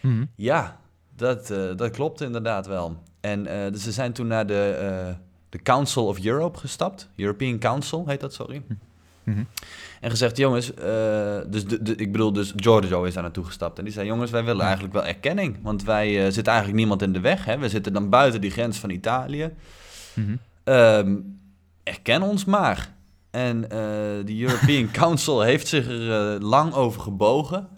Mhm. 0.00 0.24
Ja, 0.36 0.80
dat, 1.16 1.50
eh, 1.50 1.76
dat 1.76 1.90
klopt 1.90 2.20
inderdaad 2.20 2.66
wel. 2.66 3.02
En 3.20 3.46
eh, 3.46 3.72
dus 3.72 3.82
ze 3.82 3.92
zijn 3.92 4.12
toen 4.12 4.26
naar 4.26 4.46
de, 4.46 5.14
de 5.48 5.62
Council 5.62 6.06
of 6.06 6.24
Europe 6.24 6.58
gestapt. 6.58 7.08
European 7.16 7.58
Council 7.58 8.06
heet 8.06 8.20
dat, 8.20 8.34
sorry. 8.34 8.62
Mhm. 9.28 9.42
En 10.00 10.10
gezegd, 10.10 10.36
jongens, 10.36 10.74
eh, 10.74 11.38
dus 11.46 11.66
de, 11.66 11.82
de- 11.82 11.94
ik 11.94 12.12
bedoel, 12.12 12.32
dus 12.32 12.52
Giorgio 12.56 13.04
is 13.04 13.14
daar 13.14 13.22
naartoe 13.22 13.44
gestapt. 13.44 13.78
En 13.78 13.84
die 13.84 13.92
zei, 13.92 14.06
jongens, 14.06 14.30
wij 14.30 14.44
willen 14.44 14.64
eigenlijk 14.64 14.94
wel 14.94 15.06
erkenning. 15.06 15.56
Want 15.62 15.84
wij 15.84 16.18
eh, 16.18 16.24
zitten 16.24 16.46
eigenlijk 16.52 16.78
niemand 16.78 17.02
in 17.02 17.12
de 17.12 17.20
weg. 17.20 17.44
Hè? 17.44 17.58
We 17.58 17.68
zitten 17.68 17.92
dan 17.92 18.08
buiten 18.08 18.40
die 18.40 18.50
grens 18.50 18.78
van 18.78 18.90
Italië. 18.90 19.50
Mhm. 20.14 20.36
Ehm, 20.64 21.16
erken 21.82 22.22
ons 22.22 22.44
maar. 22.44 22.94
En 23.30 23.64
eh, 23.64 23.78
de 24.24 24.40
European 24.40 24.90
Council 25.00 25.40
heeft 25.40 25.66
zich 25.68 25.86
er 25.88 26.40
lang 26.44 26.72
over 26.72 27.00
gebogen. 27.00 27.68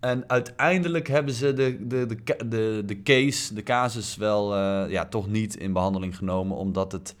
En 0.00 0.24
uiteindelijk 0.26 1.08
hebben 1.08 1.34
ze 1.34 1.52
de, 1.52 1.86
de, 1.86 2.06
de, 2.06 2.48
de, 2.48 2.82
de 2.86 3.02
case, 3.02 3.54
de 3.54 3.62
casus 3.62 4.16
wel 4.16 4.56
ja, 4.88 5.06
toch 5.06 5.28
niet 5.28 5.56
in 5.56 5.72
behandeling 5.72 6.16
genomen, 6.16 6.56
omdat 6.56 6.92
het... 6.92 7.14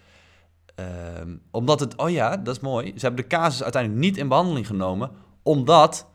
ehm, 0.74 1.36
omdat 1.50 1.80
het, 1.80 1.96
oh 1.96 2.10
ja, 2.10 2.36
dat 2.36 2.56
is 2.56 2.60
mooi. 2.62 2.86
Ze 2.96 3.06
hebben 3.06 3.22
de 3.28 3.36
casus 3.36 3.62
uiteindelijk 3.62 4.02
niet 4.02 4.16
in 4.16 4.28
behandeling 4.28 4.66
genomen, 4.66 5.10
omdat 5.42 6.06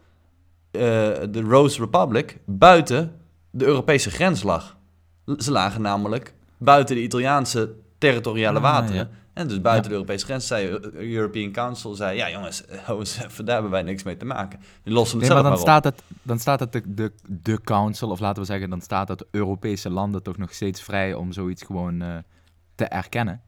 eh, 0.71 0.81
de 1.29 1.41
Rose 1.47 1.79
Republic 1.79 2.37
buiten 2.45 3.11
de 3.51 3.65
Europese 3.65 4.09
grens 4.11 4.43
lag. 4.43 4.77
Ze 5.37 5.51
lagen 5.51 5.81
namelijk 5.81 6.33
buiten 6.57 6.95
de 6.95 7.01
Italiaanse 7.01 7.73
territoriale 7.97 8.57
Ah, 8.57 8.63
wateren. 8.63 8.95
ja. 8.95 9.09
En 9.33 9.47
dus 9.47 9.61
buiten 9.61 9.83
Ja. 9.83 9.89
de 9.89 9.93
Europese 9.95 10.25
grens 10.25 10.47
zei 10.47 10.79
de 10.79 11.13
European 11.13 11.51
Council, 11.51 11.93
zei, 11.95 12.17
ja 12.17 12.29
jongens, 12.31 12.63
hou 12.85 12.99
eens 12.99 13.17
even, 13.23 13.45
daar 13.45 13.53
hebben 13.53 13.71
wij 13.71 13.81
niks 13.81 14.03
mee 14.03 14.17
te 14.17 14.25
maken. 14.25 14.59
Die 14.83 14.93
lossen 14.93 15.19
het 15.19 15.27
Nee, 15.27 15.33
maar 15.35 15.43
dan 15.43 15.51
maar 15.51 15.61
staat 15.61 15.83
het, 15.83 16.01
dan 16.21 16.39
staat 16.39 16.59
het 16.59 16.71
de, 16.71 16.81
de, 16.85 17.11
de 17.27 17.61
council, 17.61 18.09
of 18.09 18.19
laten 18.19 18.41
we 18.41 18.47
zeggen, 18.47 18.69
dan 18.69 18.81
staat 18.81 19.07
het 19.07 19.25
Europese 19.31 19.89
landen 19.89 20.23
toch 20.23 20.37
nog 20.37 20.53
steeds 20.53 20.81
vrij 20.81 21.13
om 21.13 21.31
zoiets 21.31 21.63
gewoon 21.63 22.01
eh, 22.01 22.17
te 22.75 22.85
erkennen. 22.85 23.41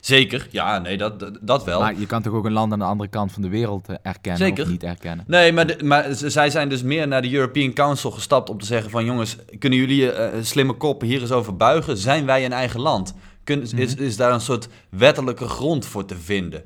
Zeker, 0.00 0.46
ja, 0.50 0.78
nee, 0.78 0.96
dat, 0.96 1.30
dat, 1.40 1.64
wel. 1.64 1.80
Maar 1.80 1.98
je 1.98 2.06
kan 2.06 2.22
toch 2.22 2.32
ook 2.32 2.44
een 2.44 2.52
land 2.52 2.72
aan 2.72 2.78
de 2.78 2.84
andere 2.84 3.10
kant 3.10 3.32
van 3.32 3.42
de 3.42 3.48
wereld 3.48 3.88
eh, 3.88 3.96
erkennen 4.02 4.40
Zeker. 4.46 4.64
of 4.64 4.70
niet 4.70 4.82
erkennen? 4.82 5.24
Nee, 5.28 5.52
maar, 5.52 5.66
de- 5.66 5.84
maar 5.84 6.06
zij 6.14 6.50
zijn 6.50 6.68
dus 6.68 6.82
meer 6.82 7.08
naar 7.08 7.22
de 7.22 7.32
European 7.32 7.72
Council 7.72 8.10
gestapt 8.10 8.50
om 8.50 8.58
te 8.58 8.66
zeggen 8.66 8.90
van... 8.90 9.04
jongens, 9.04 9.36
kunnen 9.58 9.78
jullie 9.78 10.12
eh, 10.12 10.42
slimme 10.42 10.72
koppen 10.72 11.08
hier 11.08 11.20
eens 11.20 11.30
over 11.32 11.56
buigen? 11.56 11.96
Zijn 11.96 12.26
wij 12.26 12.44
een 12.44 12.52
eigen 12.52 12.80
land? 12.80 13.14
Kun, 13.44 13.62
is, 13.62 13.72
Mhm. 13.94 14.02
is 14.02 14.16
daar 14.16 14.32
een 14.32 14.40
soort 14.40 14.68
wettelijke 14.90 15.48
grond 15.48 15.86
voor 15.86 16.04
te 16.04 16.16
vinden? 16.16 16.62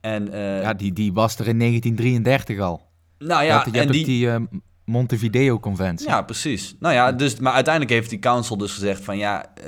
En, 0.00 0.32
eh, 0.32 0.62
Ja, 0.62 0.74
die, 0.74 0.92
die 0.92 1.12
was 1.12 1.38
er 1.38 1.48
in 1.48 1.58
1933 1.58 2.58
al. 2.58 2.82
nou 3.18 3.44
ja, 3.44 3.66
je 3.72 3.78
en 3.80 3.90
die... 3.90 4.04
die 4.04 4.30
eh, 4.30 4.36
Montevideo-conventie. 4.84 6.08
Ja, 6.08 6.22
precies. 6.22 6.74
Nou 6.80 6.94
ja, 6.94 7.12
dus, 7.12 7.36
maar 7.38 7.52
uiteindelijk 7.52 7.94
heeft 7.94 8.10
die 8.10 8.18
council 8.18 8.56
dus 8.56 8.72
gezegd 8.72 9.04
van 9.04 9.18
ja, 9.18 9.46
eh, 9.54 9.64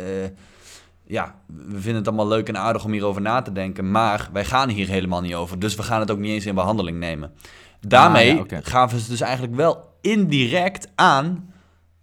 ja, 1.11 1.35
we 1.47 1.81
vinden 1.81 1.95
het 1.95 2.07
allemaal 2.07 2.29
leuk 2.29 2.49
en 2.49 2.57
aardig 2.59 2.85
om 2.85 2.93
hierover 2.93 3.23
na 3.23 3.43
te 3.43 3.53
denken, 3.53 3.91
maar 3.91 4.29
wij 4.33 4.45
gaan 4.45 4.69
hier 4.69 4.89
helemaal 4.89 5.21
niet 5.21 5.35
over. 5.35 5.59
Dus 5.59 5.75
we 5.75 5.83
gaan 5.83 6.01
het 6.01 6.11
ook 6.11 6.19
niet 6.19 6.31
eens 6.31 6.47
in 6.47 6.55
behandeling 6.55 6.99
nemen. 6.99 7.33
Daarmee 7.81 8.39
Ah, 8.39 8.49
ja, 8.49 8.61
gaven 8.63 9.01
ze 9.01 9.09
dus 9.11 9.21
eigenlijk 9.21 9.55
wel 9.55 9.97
indirect 10.01 10.89
aan 10.95 11.53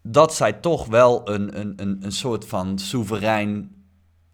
dat 0.01 0.33
zij 0.33 0.53
toch 0.53 0.85
wel 0.85 1.29
een, 1.29 1.59
een, 1.59 1.73
een, 1.75 1.97
een 2.01 2.11
soort 2.11 2.47
van 2.47 2.79
soeverein 2.79 3.71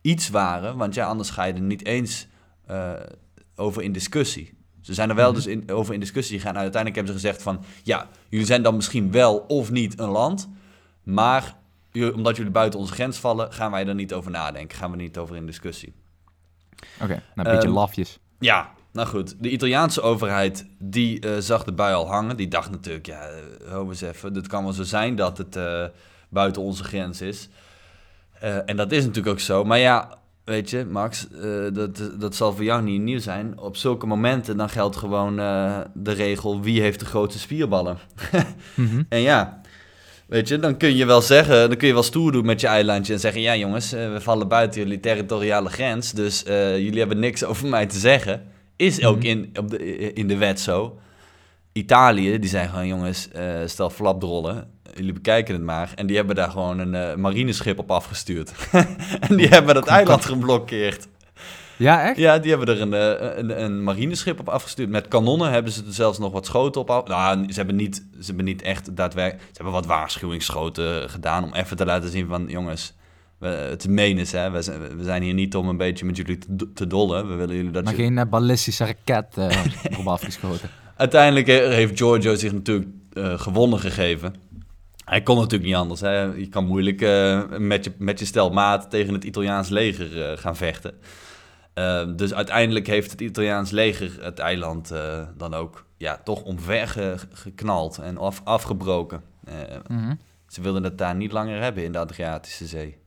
iets 0.02 0.30
waren. 0.30 0.78
Want 0.78 0.94
ja, 0.94 1.06
anders 1.06 1.30
ga 1.30 1.44
je 1.44 1.54
er 1.54 1.62
niet 1.62 1.86
eens 1.86 2.28
eh, 2.66 2.92
over 3.56 3.82
in 3.82 3.92
discussie. 3.92 4.58
Ze 4.82 4.94
zijn 4.94 5.10
er 5.10 5.16
wel 5.16 5.26
Mhm. 5.32 5.36
dus 5.36 5.46
in, 5.48 5.72
over 5.72 5.94
in 5.94 6.00
discussie 6.00 6.40
gegaan. 6.40 6.58
Uiteindelijk 6.58 6.96
hebben 6.96 7.14
ze 7.14 7.28
gezegd 7.28 7.44
van... 7.44 7.64
ja, 7.84 8.08
jullie 8.30 8.46
zijn 8.46 8.64
dan 8.64 8.76
misschien 8.76 9.12
wel 9.12 9.38
of 9.38 9.72
niet 9.72 10.00
een 10.00 10.10
land... 10.10 10.50
maar 11.04 11.56
omdat 11.94 12.36
jullie 12.36 12.52
buiten 12.52 12.80
onze 12.80 12.94
grens 12.94 13.18
vallen... 13.18 13.54
gaan 13.54 13.72
wij 13.72 13.88
er 13.88 13.96
niet 13.96 14.14
over 14.14 14.32
nadenken. 14.32 14.78
Gaan 14.78 14.92
we 14.92 14.98
niet 14.98 15.18
over 15.18 15.36
in 15.36 15.46
discussie. 15.46 15.94
Oké, 17.02 17.08
nou, 17.08 17.22
een 17.36 17.44
beetje 17.44 17.68
Ehm, 17.68 17.78
lafjes. 17.78 18.20
Ja, 18.40 18.72
nou 18.92 19.08
goed. 19.08 19.36
De 19.40 19.50
Italiaanse 19.50 20.02
overheid 20.02 20.66
die 20.80 21.20
eh, 21.20 21.32
zag 21.40 21.64
de 21.64 21.72
bui 21.72 21.96
al 21.96 22.08
hangen. 22.08 22.38
Die 22.38 22.48
dacht 22.48 22.72
natuurlijk, 22.72 23.06
ja, 23.06 23.22
eh, 23.22 23.70
hou 23.70 23.90
eens 23.90 24.02
even. 24.02 24.36
Het 24.36 24.48
kan 24.48 24.64
wel 24.64 24.74
zo 24.74 24.84
zijn 24.84 25.16
dat 25.16 25.38
het 25.38 25.56
eh, 25.56 25.86
buiten 26.30 26.62
onze 26.62 26.84
grens 26.84 27.22
is. 27.22 27.50
En 28.66 28.76
dat 28.76 28.92
is 28.92 29.06
natuurlijk 29.06 29.36
ook 29.36 29.40
zo. 29.40 29.64
Maar 29.64 29.78
ja, 29.78 30.18
weet 30.44 30.70
je, 30.70 30.86
Max, 30.86 31.28
dat, 31.74 32.12
dat 32.20 32.36
zal 32.36 32.54
voor 32.54 32.64
jou 32.64 32.82
niet 32.82 33.02
nieuw 33.02 33.20
zijn. 33.20 33.60
Op 33.60 33.78
zulke 33.78 34.06
momenten 34.06 34.58
dan 34.58 34.70
geldt 34.70 34.96
gewoon 34.96 35.36
de 35.94 36.12
regel 36.12 36.62
wie 36.62 36.82
heeft 36.82 37.00
de 37.00 37.06
grootste 37.06 37.40
spierballen. 37.40 37.98
Mhm. 38.76 39.04
En 39.10 39.20
ja, 39.20 39.62
weet 40.34 40.48
je, 40.48 40.60
dan 40.60 40.78
kun 40.78 40.96
je 40.96 41.06
wel 41.06 41.22
zeggen, 41.22 41.68
dan 41.70 41.78
kun 41.78 41.88
je 41.88 41.94
wel 41.94 42.04
stoer 42.04 42.32
doen 42.32 42.46
met 42.46 42.62
je 42.62 42.68
eilandje 42.68 43.14
en 43.14 43.20
zeggen, 43.20 43.42
ja 43.42 43.56
jongens, 43.56 43.94
eh, 43.94 44.12
we 44.12 44.22
vallen 44.22 44.48
buiten 44.48 44.82
jullie 44.82 45.00
territoriale 45.00 45.70
grens, 45.70 46.12
dus 46.12 46.44
eh, 46.44 46.78
jullie 46.78 47.00
hebben 47.00 47.20
niks 47.20 47.44
over 47.50 47.68
mij 47.68 47.86
te 47.86 47.98
zeggen. 48.00 48.48
Is 48.76 49.06
ook 49.06 49.18
Mhm. 49.18 49.26
in, 49.26 49.50
op 49.60 49.70
de, 49.70 50.14
in 50.14 50.28
de 50.28 50.38
wet 50.38 50.60
zo. 50.60 51.00
Italië, 51.72 52.40
die 52.40 52.50
zijn 52.50 52.70
gewoon, 52.70 52.88
jongens, 52.88 53.30
eh, 53.32 53.46
stel 53.66 53.90
flapdrollen, 53.90 54.68
jullie 54.96 55.14
bekijken 55.14 55.54
het 55.54 55.64
maar. 55.64 55.92
En 55.96 56.08
die 56.08 56.16
hebben 56.16 56.36
daar 56.36 56.50
gewoon 56.52 56.80
een 56.80 57.20
marineschip 57.20 57.80
op 57.80 57.92
afgestuurd. 57.92 58.52
en 59.30 59.36
die 59.36 59.48
hebben 59.48 59.76
dat 59.76 59.88
eiland 59.88 60.26
geblokkeerd. 60.26 61.08
Ja, 61.84 62.08
echt? 62.08 62.18
Ja, 62.18 62.40
die 62.40 62.50
hebben 62.56 62.68
er 62.76 62.82
een, 62.82 62.94
eh, 62.94 63.38
een, 63.38 63.64
een 63.64 63.84
marineschip 63.84 64.40
op 64.40 64.50
afgestuurd. 64.50 64.90
Met 64.90 65.08
kanonnen 65.08 65.52
hebben 65.52 65.72
ze 65.72 65.84
er 65.88 65.94
zelfs 65.94 66.20
nog 66.20 66.32
wat 66.32 66.46
schoten 66.46 66.82
op 66.82 66.90
af. 66.90 67.08
Nou, 67.08 67.46
ze 67.52 67.54
hebben 67.56 67.76
niet, 67.76 67.96
ze 68.20 68.26
hebben 68.26 68.46
niet 68.46 68.62
echt 68.62 68.96
daadwerkelijk... 68.96 69.44
Ze 69.48 69.54
hebben 69.54 69.74
wat 69.74 69.86
waarschuwingsschoten 69.86 71.10
gedaan 71.10 71.44
om 71.44 71.54
even 71.54 71.78
te 71.78 71.86
laten 71.86 72.10
zien 72.10 72.28
van... 72.28 72.46
Jongens, 72.48 72.94
we, 73.38 73.48
het 73.48 73.88
meen 73.88 74.18
is, 74.18 74.32
hè. 74.32 74.52
We 74.52 74.62
zijn, 74.62 74.98
we 74.98 75.04
zijn 75.04 75.24
hier 75.24 75.34
niet 75.34 75.56
om 75.56 75.68
een 75.68 75.78
beetje 75.78 76.06
met 76.06 76.18
jullie 76.18 76.38
te, 76.38 76.74
te 76.74 76.88
dollen. 76.88 77.28
We 77.28 77.34
willen 77.36 77.56
jullie 77.56 77.72
dat... 77.72 77.84
Maar 77.84 77.96
je- 77.96 78.02
geen 78.04 78.18
eh, 78.18 78.26
ballistische 78.30 78.86
raket 78.86 79.38
eh 79.38 79.66
erop 79.92 80.08
afgeschoten. 80.08 80.70
Uiteindelijk 80.96 81.48
heeft 81.48 81.98
Giorgio 81.98 82.36
zich 82.36 82.52
natuurlijk 82.52 82.90
gewonnen 83.42 83.80
gegeven. 83.80 84.36
Hij 85.06 85.22
kon 85.22 85.36
natuurlijk 85.38 85.64
niet 85.64 85.76
anders. 85.76 86.02
Hè. 86.02 86.22
Je 86.22 86.48
kan 86.50 86.66
moeilijk 86.66 87.00
met, 87.60 87.84
je, 87.84 87.92
met 87.98 88.20
je 88.20 88.26
stel 88.26 88.50
maat 88.50 88.90
tegen 88.90 89.14
het 89.14 89.24
Italiaans 89.24 89.70
leger 89.70 90.38
gaan 90.38 90.56
vechten. 90.56 90.94
Eh, 91.74 92.06
dus 92.16 92.34
uiteindelijk 92.34 92.88
heeft 92.88 93.12
het 93.12 93.22
Italiaans 93.22 93.72
leger 93.72 94.24
het 94.24 94.40
eiland 94.40 94.92
eh, 94.92 95.22
dan 95.38 95.54
ook 95.54 95.86
ja, 95.98 96.18
toch 96.24 96.44
omver 96.44 96.88
ge- 96.88 97.16
geknald 97.32 97.98
en 97.98 98.18
af, 98.18 98.42
afgebroken. 98.44 99.22
Eh, 99.46 99.54
Mhm. 99.88 100.14
ze 100.48 100.62
wilden 100.62 100.84
het 100.84 100.98
daar 100.98 101.16
niet 101.16 101.32
langer 101.32 101.62
hebben 101.62 101.84
in 101.84 101.92
de 101.92 101.98
Adriatische 101.98 102.66
Zee. 102.66 102.98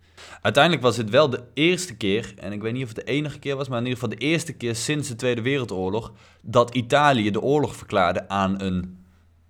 Uiteindelijk 0.43 0.83
was 0.83 0.97
het 0.97 1.11
wel 1.11 1.31
de 1.31 1.43
eerste 1.55 1.97
keer, 1.97 2.33
en 2.37 2.53
ik 2.53 2.63
weet 2.63 2.73
niet 2.73 2.83
of 2.83 2.89
het 2.89 2.97
de 2.97 3.13
enige 3.13 3.39
keer 3.39 3.57
was, 3.57 3.69
maar 3.69 3.79
in 3.79 3.85
ieder 3.87 4.01
geval 4.01 4.17
de 4.19 4.25
eerste 4.25 4.53
keer 4.53 4.75
sinds 4.77 5.09
de 5.09 5.17
Tweede 5.17 5.43
Wereldoorlog, 5.43 6.13
dat 6.41 6.75
Italië 6.75 7.31
de 7.31 7.41
oorlog 7.41 7.77
verklaarde 7.77 8.29
aan 8.29 8.61
een, 8.61 9.05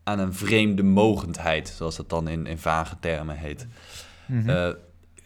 aan 0.04 0.18
een 0.18 0.34
vreemde 0.34 0.82
mogendheid, 0.82 1.68
zoals 1.68 1.96
dat 1.96 2.08
dan 2.10 2.28
in, 2.28 2.46
in 2.46 2.58
vage 2.58 2.96
termen 3.00 3.36
heet. 3.36 3.66
Mhm. 4.26 4.48
Eh, 4.48 4.68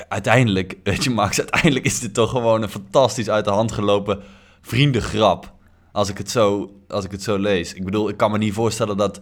uiteindelijk, 0.09 0.76
weet 0.85 1.04
je 1.04 1.11
Max, 1.11 1.38
uiteindelijk 1.38 1.85
is 1.85 2.00
dit 2.00 2.14
toch 2.14 2.30
gewoon 2.30 2.62
een 2.62 2.69
fantastisch 2.69 3.30
uit 3.30 3.45
de 3.45 3.50
hand 3.50 3.73
gelopen 3.73 4.21
vriendengrap. 4.61 5.52
Als 5.92 6.09
ik 6.09 6.19
het 6.19 6.30
zo, 6.30 6.71
als 6.88 7.04
ik 7.04 7.11
het 7.11 7.23
zo 7.23 7.38
lees. 7.38 7.75
Ik 7.75 7.85
bedoel, 7.85 8.09
ik 8.09 8.16
kan 8.16 8.30
me 8.30 8.38
niet 8.38 8.52
voorstellen 8.54 8.97
dat 8.97 9.21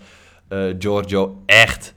eh, 0.49 0.65
Giorgio 0.79 1.43
echt, 1.47 1.95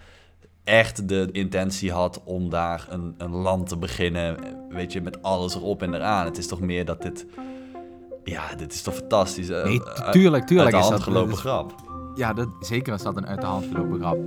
echt 0.63 1.07
de 1.07 1.29
intentie 1.31 1.91
had 1.91 2.21
om 2.23 2.49
daar 2.49 2.87
een, 2.89 3.15
een 3.17 3.31
land 3.31 3.69
te 3.69 3.77
beginnen. 3.77 4.37
Weet 4.69 4.91
je, 4.93 5.01
met 5.01 5.21
alles 5.23 5.55
erop 5.55 5.81
en 5.81 5.93
eraan. 5.93 6.25
Het 6.25 6.37
is 6.37 6.47
toch 6.47 6.59
meer 6.59 6.85
dat 6.85 7.01
dit... 7.01 7.25
Ja, 8.23 8.55
dit 8.57 8.73
is 8.73 8.81
toch 8.81 8.93
fantastisch. 8.95 9.49
eh, 9.49 9.63
Nee, 9.63 9.81
tuurlijk, 10.11 10.45
tuurlijk 10.47 10.73
uit 10.75 10.83
de 10.83 10.89
hand 10.89 11.03
gelopen 11.03 11.37
grap. 11.37 11.75
Ja, 12.15 12.33
dat, 12.33 12.47
zeker 12.59 12.93
is 12.93 13.01
dat 13.01 13.17
een 13.17 13.27
uit 13.27 13.41
de 13.41 13.47
hand 13.47 13.65
gelopen 13.71 13.99
grap. 13.99 14.17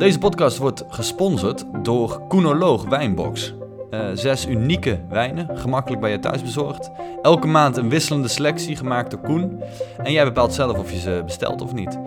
Deze 0.00 0.18
podcast 0.18 0.56
wordt 0.56 0.84
gesponsord 0.88 1.64
door 1.82 2.20
Koenoloog 2.28 2.84
Wijnbox. 2.84 3.54
Eh, 3.90 4.00
zes 4.14 4.46
unieke 4.46 5.00
wijnen, 5.08 5.58
gemakkelijk 5.58 6.00
bij 6.00 6.10
je 6.10 6.18
thuis 6.18 6.42
bezorgd. 6.42 6.90
Elke 7.22 7.46
maand 7.46 7.76
een 7.76 7.88
wisselende 7.88 8.28
selectie 8.28 8.76
gemaakt 8.76 9.10
door 9.10 9.20
Koen. 9.20 9.62
En 10.02 10.12
jij 10.12 10.24
bepaalt 10.24 10.54
zelf 10.54 10.78
of 10.78 10.92
je 10.92 10.98
ze 10.98 11.22
bestelt 11.24 11.62
of 11.62 11.72
niet. 11.72 11.98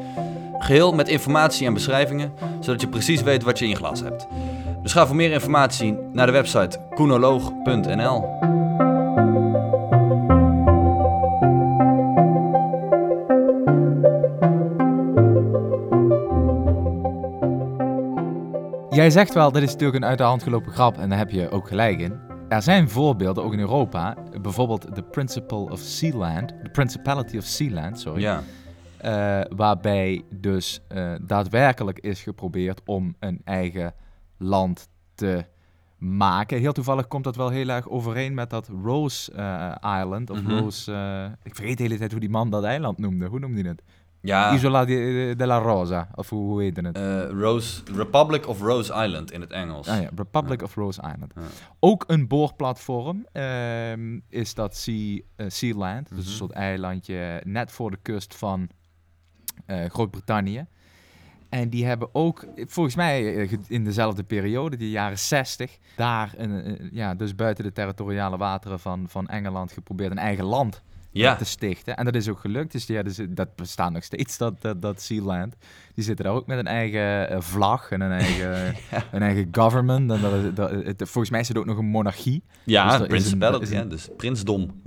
Geheel 0.60 0.94
met 0.94 1.08
informatie 1.08 1.68
en 1.68 1.74
beschrijvingen, 1.74 2.34
zodat 2.60 2.82
je 2.82 2.88
precies 2.88 3.22
weet 3.22 3.44
wat 3.44 3.60
je 3.60 3.64
in 3.66 3.72
je 3.72 3.78
glas 3.78 4.02
hebt. 4.02 4.28
Dus 4.82 4.92
ga 4.92 5.08
voor 5.08 5.16
meer 5.16 5.32
informatie 5.32 5.98
naar 6.12 6.26
de 6.26 6.32
website 6.32 6.80
koenoloog.nl. 6.96 8.24
Jij 18.94 19.10
zegt 19.10 19.34
wel, 19.34 19.52
dit 19.52 19.64
is 19.64 19.72
natuurlijk 19.72 20.04
een 20.04 20.10
uit 20.10 20.18
de 20.18 20.24
hand 20.24 20.44
gelopen 20.44 20.72
grap 20.72 20.98
en 20.98 21.10
daar 21.10 21.18
heb 21.18 21.30
je 21.30 21.50
ook 21.50 21.68
gelijk 21.68 22.00
in. 22.00 22.20
Er 22.50 22.62
zijn 22.62 22.90
voorbeelden, 22.90 23.44
ook 23.44 23.54
in 23.54 23.60
Europa, 23.60 24.16
bijvoorbeeld 24.42 24.96
de 24.96 25.04
Principle 25.04 25.58
of 25.72 25.80
Sealand, 25.80 26.50
de 26.64 26.70
Principality 26.72 27.38
of 27.38 27.44
Sealand, 27.44 28.00
sorry, 28.00 28.22
Ja. 28.22 28.42
eh, 28.98 29.46
waarbij 29.56 30.22
dus 30.36 30.80
eh, 30.88 31.14
daadwerkelijk 31.22 32.00
is 32.00 32.22
geprobeerd 32.24 32.82
om 32.86 33.16
een 33.20 33.42
eigen 33.44 33.94
land 34.38 34.88
te 35.16 35.46
maken. 35.98 36.60
Heel 36.60 36.74
toevallig 36.74 37.08
komt 37.08 37.24
dat 37.24 37.36
wel 37.36 37.50
heel 37.50 37.68
erg 37.70 37.90
overeen 37.90 38.34
met 38.34 38.50
dat 38.50 38.70
Rose 38.84 39.32
eh, 39.32 39.76
Island, 40.02 40.30
of 40.30 40.42
Mhm. 40.42 40.52
Rose, 40.52 40.92
ik 41.44 41.56
vergeet 41.56 41.78
de 41.78 41.84
hele 41.84 41.98
tijd 41.98 42.12
hoe 42.12 42.20
die 42.20 42.30
man 42.30 42.50
dat 42.50 42.64
eiland 42.64 42.98
noemde. 42.98 43.26
Hoe 43.26 43.40
noemde 43.40 43.60
hij 43.62 43.70
het? 43.70 43.82
Ja, 44.26 44.54
Isola 44.54 44.86
de, 44.86 45.34
de 45.38 45.46
la 45.46 45.58
Rosa, 45.58 46.08
of 46.16 46.30
hoe, 46.30 46.62
heette 46.62 46.82
het? 46.82 46.98
eh, 46.98 47.30
Rose, 47.42 47.82
Republic 47.96 48.48
of 48.48 48.62
Rose 48.62 48.94
Island 49.06 49.32
in 49.32 49.42
het 49.42 49.52
Engels. 49.52 49.88
Ah 49.88 50.02
ja, 50.02 50.10
Republic 50.16 50.62
of 50.62 50.76
Rose 50.76 51.02
Island. 51.14 51.32
Ja. 51.36 51.42
Ook 51.80 52.04
een 52.08 52.28
boorplatform 52.28 53.26
ehm, 53.32 54.20
is 54.30 54.54
dat 54.54 54.76
Sea, 54.78 55.20
eh, 55.36 55.46
Sealand. 55.50 56.10
Dus 56.10 56.18
Mhm. 56.18 56.28
een 56.28 56.34
soort 56.34 56.52
eilandje 56.52 57.42
net 57.46 57.72
voor 57.72 57.92
de 57.92 57.98
kust 58.02 58.36
van 58.36 58.70
eh, 59.66 59.86
Groot-Brittannië. 59.90 60.66
En 61.50 61.70
die 61.70 61.86
hebben 61.86 62.10
ook, 62.16 62.46
volgens 62.56 62.96
mij 62.96 63.34
in 63.68 63.84
dezelfde 63.84 64.24
periode, 64.24 64.76
die 64.78 64.90
jaren 64.90 65.20
60, 65.20 65.78
daar 65.96 66.34
een- 66.38 66.90
ja, 66.92 67.16
dus 67.16 67.36
buiten 67.36 67.64
de 67.64 67.72
territoriale 67.72 68.38
wateren 68.38 68.80
van, 68.80 69.06
van 69.10 69.28
Engeland 69.28 69.72
geprobeerd 69.72 70.12
een 70.12 70.18
eigen 70.18 70.46
land 70.46 70.82
Ja, 71.22 71.36
te 71.36 71.46
stichten. 71.46 71.96
En 71.98 72.06
dat 72.06 72.16
is 72.16 72.30
ook 72.30 72.40
gelukt. 72.40 72.72
Dus 72.72 72.86
die, 72.86 72.96
hadden 72.96 73.14
ze- 73.14 73.34
dat 73.34 73.56
bestaat 73.56 73.92
nog 73.92 74.04
steeds, 74.04 74.38
dat, 74.38 74.62
dat, 74.62 74.82
dat 74.82 75.02
Sealand. 75.02 75.56
Die 75.96 76.04
zitten 76.04 76.26
daar 76.26 76.34
ook 76.34 76.48
met 76.48 76.58
een 76.58 76.68
eigen 76.68 77.30
eh, 77.30 77.42
vlag 77.42 77.92
en 77.92 78.02
een 78.02 78.12
eigen, 78.12 78.76
een 79.12 79.22
eigen 79.22 79.48
government. 79.52 80.12
En 80.12 80.22
dat, 80.22 80.34
is- 80.34 80.54
dat, 80.54 80.72
het, 80.72 80.98
volgens 80.98 81.30
mij 81.30 81.40
is 81.40 81.48
het 81.48 81.58
ook 81.58 81.66
nog 81.66 81.78
een 81.78 81.86
monarchie. 81.86 82.44
ja 82.64 82.92
Dus 82.92 83.00
een- 83.00 83.08
Principality, 83.08 83.76
een- 83.76 83.90
dus 83.90 84.10
prinsdom. 84.18 84.82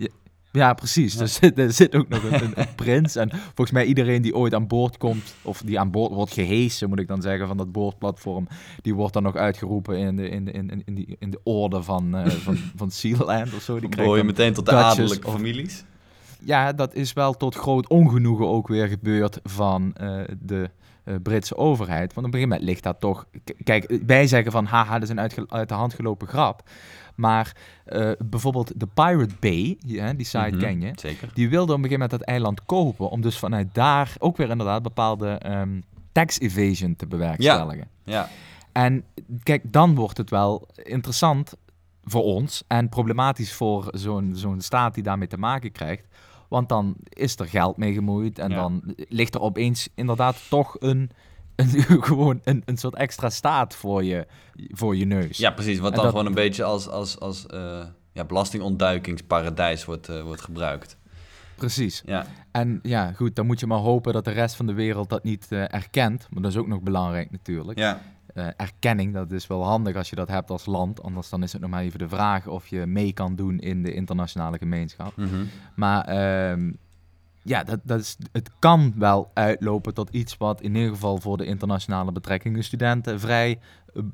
Ja, 0.53 0.75
precies. 0.75 1.17
Dus 1.17 1.41
er, 1.57 1.73
zit 1.73 1.95
ook 1.95 2.09
nog 2.09 2.23
een, 2.41 2.55
prins. 2.77 3.17
En 3.17 3.31
volgens 3.31 3.71
mij 3.71 3.85
iedereen 3.85 4.23
die 4.23 4.35
ooit 4.35 4.55
aan 4.55 4.67
boord 4.67 4.97
komt, 4.97 5.35
of 5.43 5.63
die 5.65 5.81
aan 5.81 5.91
boord 5.91 6.13
wordt 6.13 6.33
gehesen, 6.33 6.89
moet 6.89 7.01
ik 7.01 7.09
dan 7.09 7.23
zeggen, 7.23 7.47
van 7.47 7.57
dat 7.57 7.73
boordplatform, 7.73 8.49
die 8.83 8.95
wordt 8.95 9.13
dan 9.13 9.23
nog 9.23 9.37
uitgeroepen 9.37 9.99
in 9.99 10.17
de, 10.17 10.29
in 10.29 10.45
de, 10.45 10.51
in, 10.53 10.83
in 10.85 10.95
die, 10.95 11.17
in 11.19 11.31
de 11.31 11.41
orde 11.43 11.83
van, 11.83 12.17
eh, 12.17 12.27
van, 12.31 12.57
van 12.77 12.91
Sealand 12.91 13.55
of 13.55 13.63
zo. 13.63 13.73
Die 13.73 13.81
Dan 13.83 13.91
krijgt 13.91 14.15
je 14.17 14.25
meteen 14.25 14.53
tot 14.53 14.67
de 14.67 14.73
adellijke 14.73 15.27
of- 15.27 15.33
families. 15.35 15.85
Ja, 16.47 16.73
dat 16.73 16.95
is 16.95 17.13
wel 17.13 17.33
tot 17.33 17.55
groot 17.55 17.89
ongenoegen 17.89 18.49
ook 18.49 18.69
weer 18.69 18.89
gebeurd 18.89 19.41
van 19.43 19.93
eh, 19.95 20.21
de 20.41 20.71
eh, 21.05 21.15
Britse 21.23 21.57
overheid. 21.57 22.15
Want 22.15 22.27
op 22.27 22.35
een 22.35 22.41
gegeven 22.41 22.49
moment 22.49 22.69
ligt 22.69 22.83
dat 22.83 23.01
toch... 23.01 23.27
Kijk, 23.65 23.99
wij 24.07 24.27
zeggen 24.27 24.53
van, 24.53 24.65
haha, 24.65 24.93
dat 24.93 25.03
is 25.03 25.09
een 25.09 25.21
uitge- 25.21 25.47
uit 25.49 25.69
de 25.69 25.75
hand 25.75 25.95
gelopen 25.95 26.29
grap. 26.29 26.63
Maar 27.15 27.57
eh, 27.85 28.11
bijvoorbeeld 28.25 28.81
de 28.81 28.87
Pirate 28.95 29.35
Bay, 29.41 29.77
ja, 29.79 30.13
die 30.13 30.27
site 30.27 30.51
Mhm, 30.51 30.59
ken 30.59 30.81
je... 30.81 30.93
Zeker. 30.95 31.31
Die 31.35 31.49
wilde 31.49 31.73
op 31.73 31.79
een 31.79 31.85
gegeven 31.85 32.01
moment 32.01 32.11
dat 32.11 32.29
eiland 32.29 32.65
kopen... 32.65 33.11
om 33.11 33.21
dus 33.21 33.39
vanuit 33.39 33.75
daar 33.75 34.15
ook 34.19 34.37
weer 34.37 34.51
inderdaad 34.51 34.83
bepaalde 34.83 35.29
ehm, 35.29 35.81
tax 36.13 36.41
evasion 36.41 36.97
te 36.97 37.07
bewerkstelligen. 37.07 37.89
Ja. 38.05 38.29
En 38.73 39.05
kijk, 39.43 39.73
dan 39.73 39.95
wordt 39.95 40.17
het 40.17 40.31
wel 40.31 40.69
interessant 40.83 41.55
voor 42.05 42.23
ons 42.23 42.65
en 42.67 42.89
problematisch 42.89 43.53
voor 43.53 43.89
zo'n 43.91 44.31
zo'n 44.35 44.61
staat 44.61 44.95
die 44.95 45.03
daarmee 45.03 45.29
te 45.29 45.39
maken 45.39 45.73
krijgt. 45.73 46.07
Want 46.49 46.69
dan 46.69 46.95
is 47.09 47.37
er 47.39 47.47
geld 47.49 47.77
mee 47.77 47.93
gemoeid 47.93 48.39
en 48.39 48.51
Ja. 48.51 48.57
dan 48.57 48.83
ligt 49.09 49.35
er 49.35 49.41
opeens 49.41 49.89
inderdaad 49.95 50.37
toch 50.49 50.77
een, 50.79 51.11
een, 51.57 51.69
gewoon 52.11 52.41
een, 52.45 52.63
een 52.65 52.77
soort 52.77 52.95
extra 52.95 53.31
staat 53.31 53.75
voor 53.75 54.05
je, 54.05 54.27
voor 54.71 54.97
je 54.97 55.05
neus. 55.05 55.39
ja, 55.39 55.51
precies. 55.51 55.79
Wat 55.79 55.95
dan 55.95 56.03
dat- 56.03 56.11
gewoon 56.13 56.27
een 56.27 56.35
beetje 56.35 56.65
als, 56.65 56.89
als, 56.89 57.21
als 57.21 57.47
eh, 57.47 57.85
ja, 58.13 58.25
belastingontduikingsparadijs 58.25 59.85
wordt, 59.85 60.09
eh, 60.09 60.23
wordt 60.23 60.41
gebruikt. 60.43 60.97
Precies. 61.55 62.03
Ja. 62.07 62.27
En 62.51 62.79
ja, 62.83 63.13
goed, 63.13 63.37
dan 63.37 63.47
moet 63.47 63.61
je 63.61 63.67
maar 63.67 63.79
hopen 63.79 64.13
dat 64.13 64.25
de 64.25 64.31
rest 64.31 64.55
van 64.55 64.67
de 64.67 64.73
wereld 64.73 65.09
dat 65.09 65.25
niet 65.25 65.47
eh, 65.49 65.75
erkent. 65.75 66.27
Maar 66.31 66.43
dat 66.43 66.51
is 66.53 66.57
ook 66.59 66.67
nog 66.67 66.81
belangrijk 66.81 67.31
natuurlijk. 67.31 67.79
Ja. 67.79 68.01
Eh, 68.37 68.47
erkenning, 68.57 69.15
dat 69.15 69.33
is 69.33 69.47
wel 69.47 69.65
handig 69.65 69.97
als 69.97 70.11
je 70.11 70.17
dat 70.17 70.29
hebt 70.29 70.51
als 70.51 70.67
land. 70.67 71.03
Anders 71.03 71.29
dan 71.29 71.43
is 71.43 71.53
het 71.53 71.61
nog 71.61 71.71
maar 71.71 71.83
even 71.83 71.99
de 71.99 72.09
vraag 72.09 72.47
of 72.47 72.67
je 72.67 72.87
mee 72.87 73.13
kan 73.13 73.37
doen 73.37 73.59
in 73.59 73.83
de 73.83 73.95
internationale 73.95 74.59
gemeenschap. 74.59 75.17
Mhm. 75.17 75.45
Maar 75.75 76.05
ehm, 76.05 76.71
ja, 77.43 77.65
dat, 77.65 77.81
dat 77.83 78.01
is, 78.01 78.17
het 78.33 78.51
kan 78.59 78.93
wel 78.97 79.31
uitlopen 79.35 79.95
tot 79.95 80.11
iets 80.11 80.37
wat 80.37 80.61
in 80.61 80.75
ieder 80.75 80.91
geval 80.91 81.19
voor 81.19 81.37
de 81.37 81.45
internationale 81.45 82.13
betrekkingen 82.13 82.65
studenten 82.65 83.21
vrij, 83.21 83.59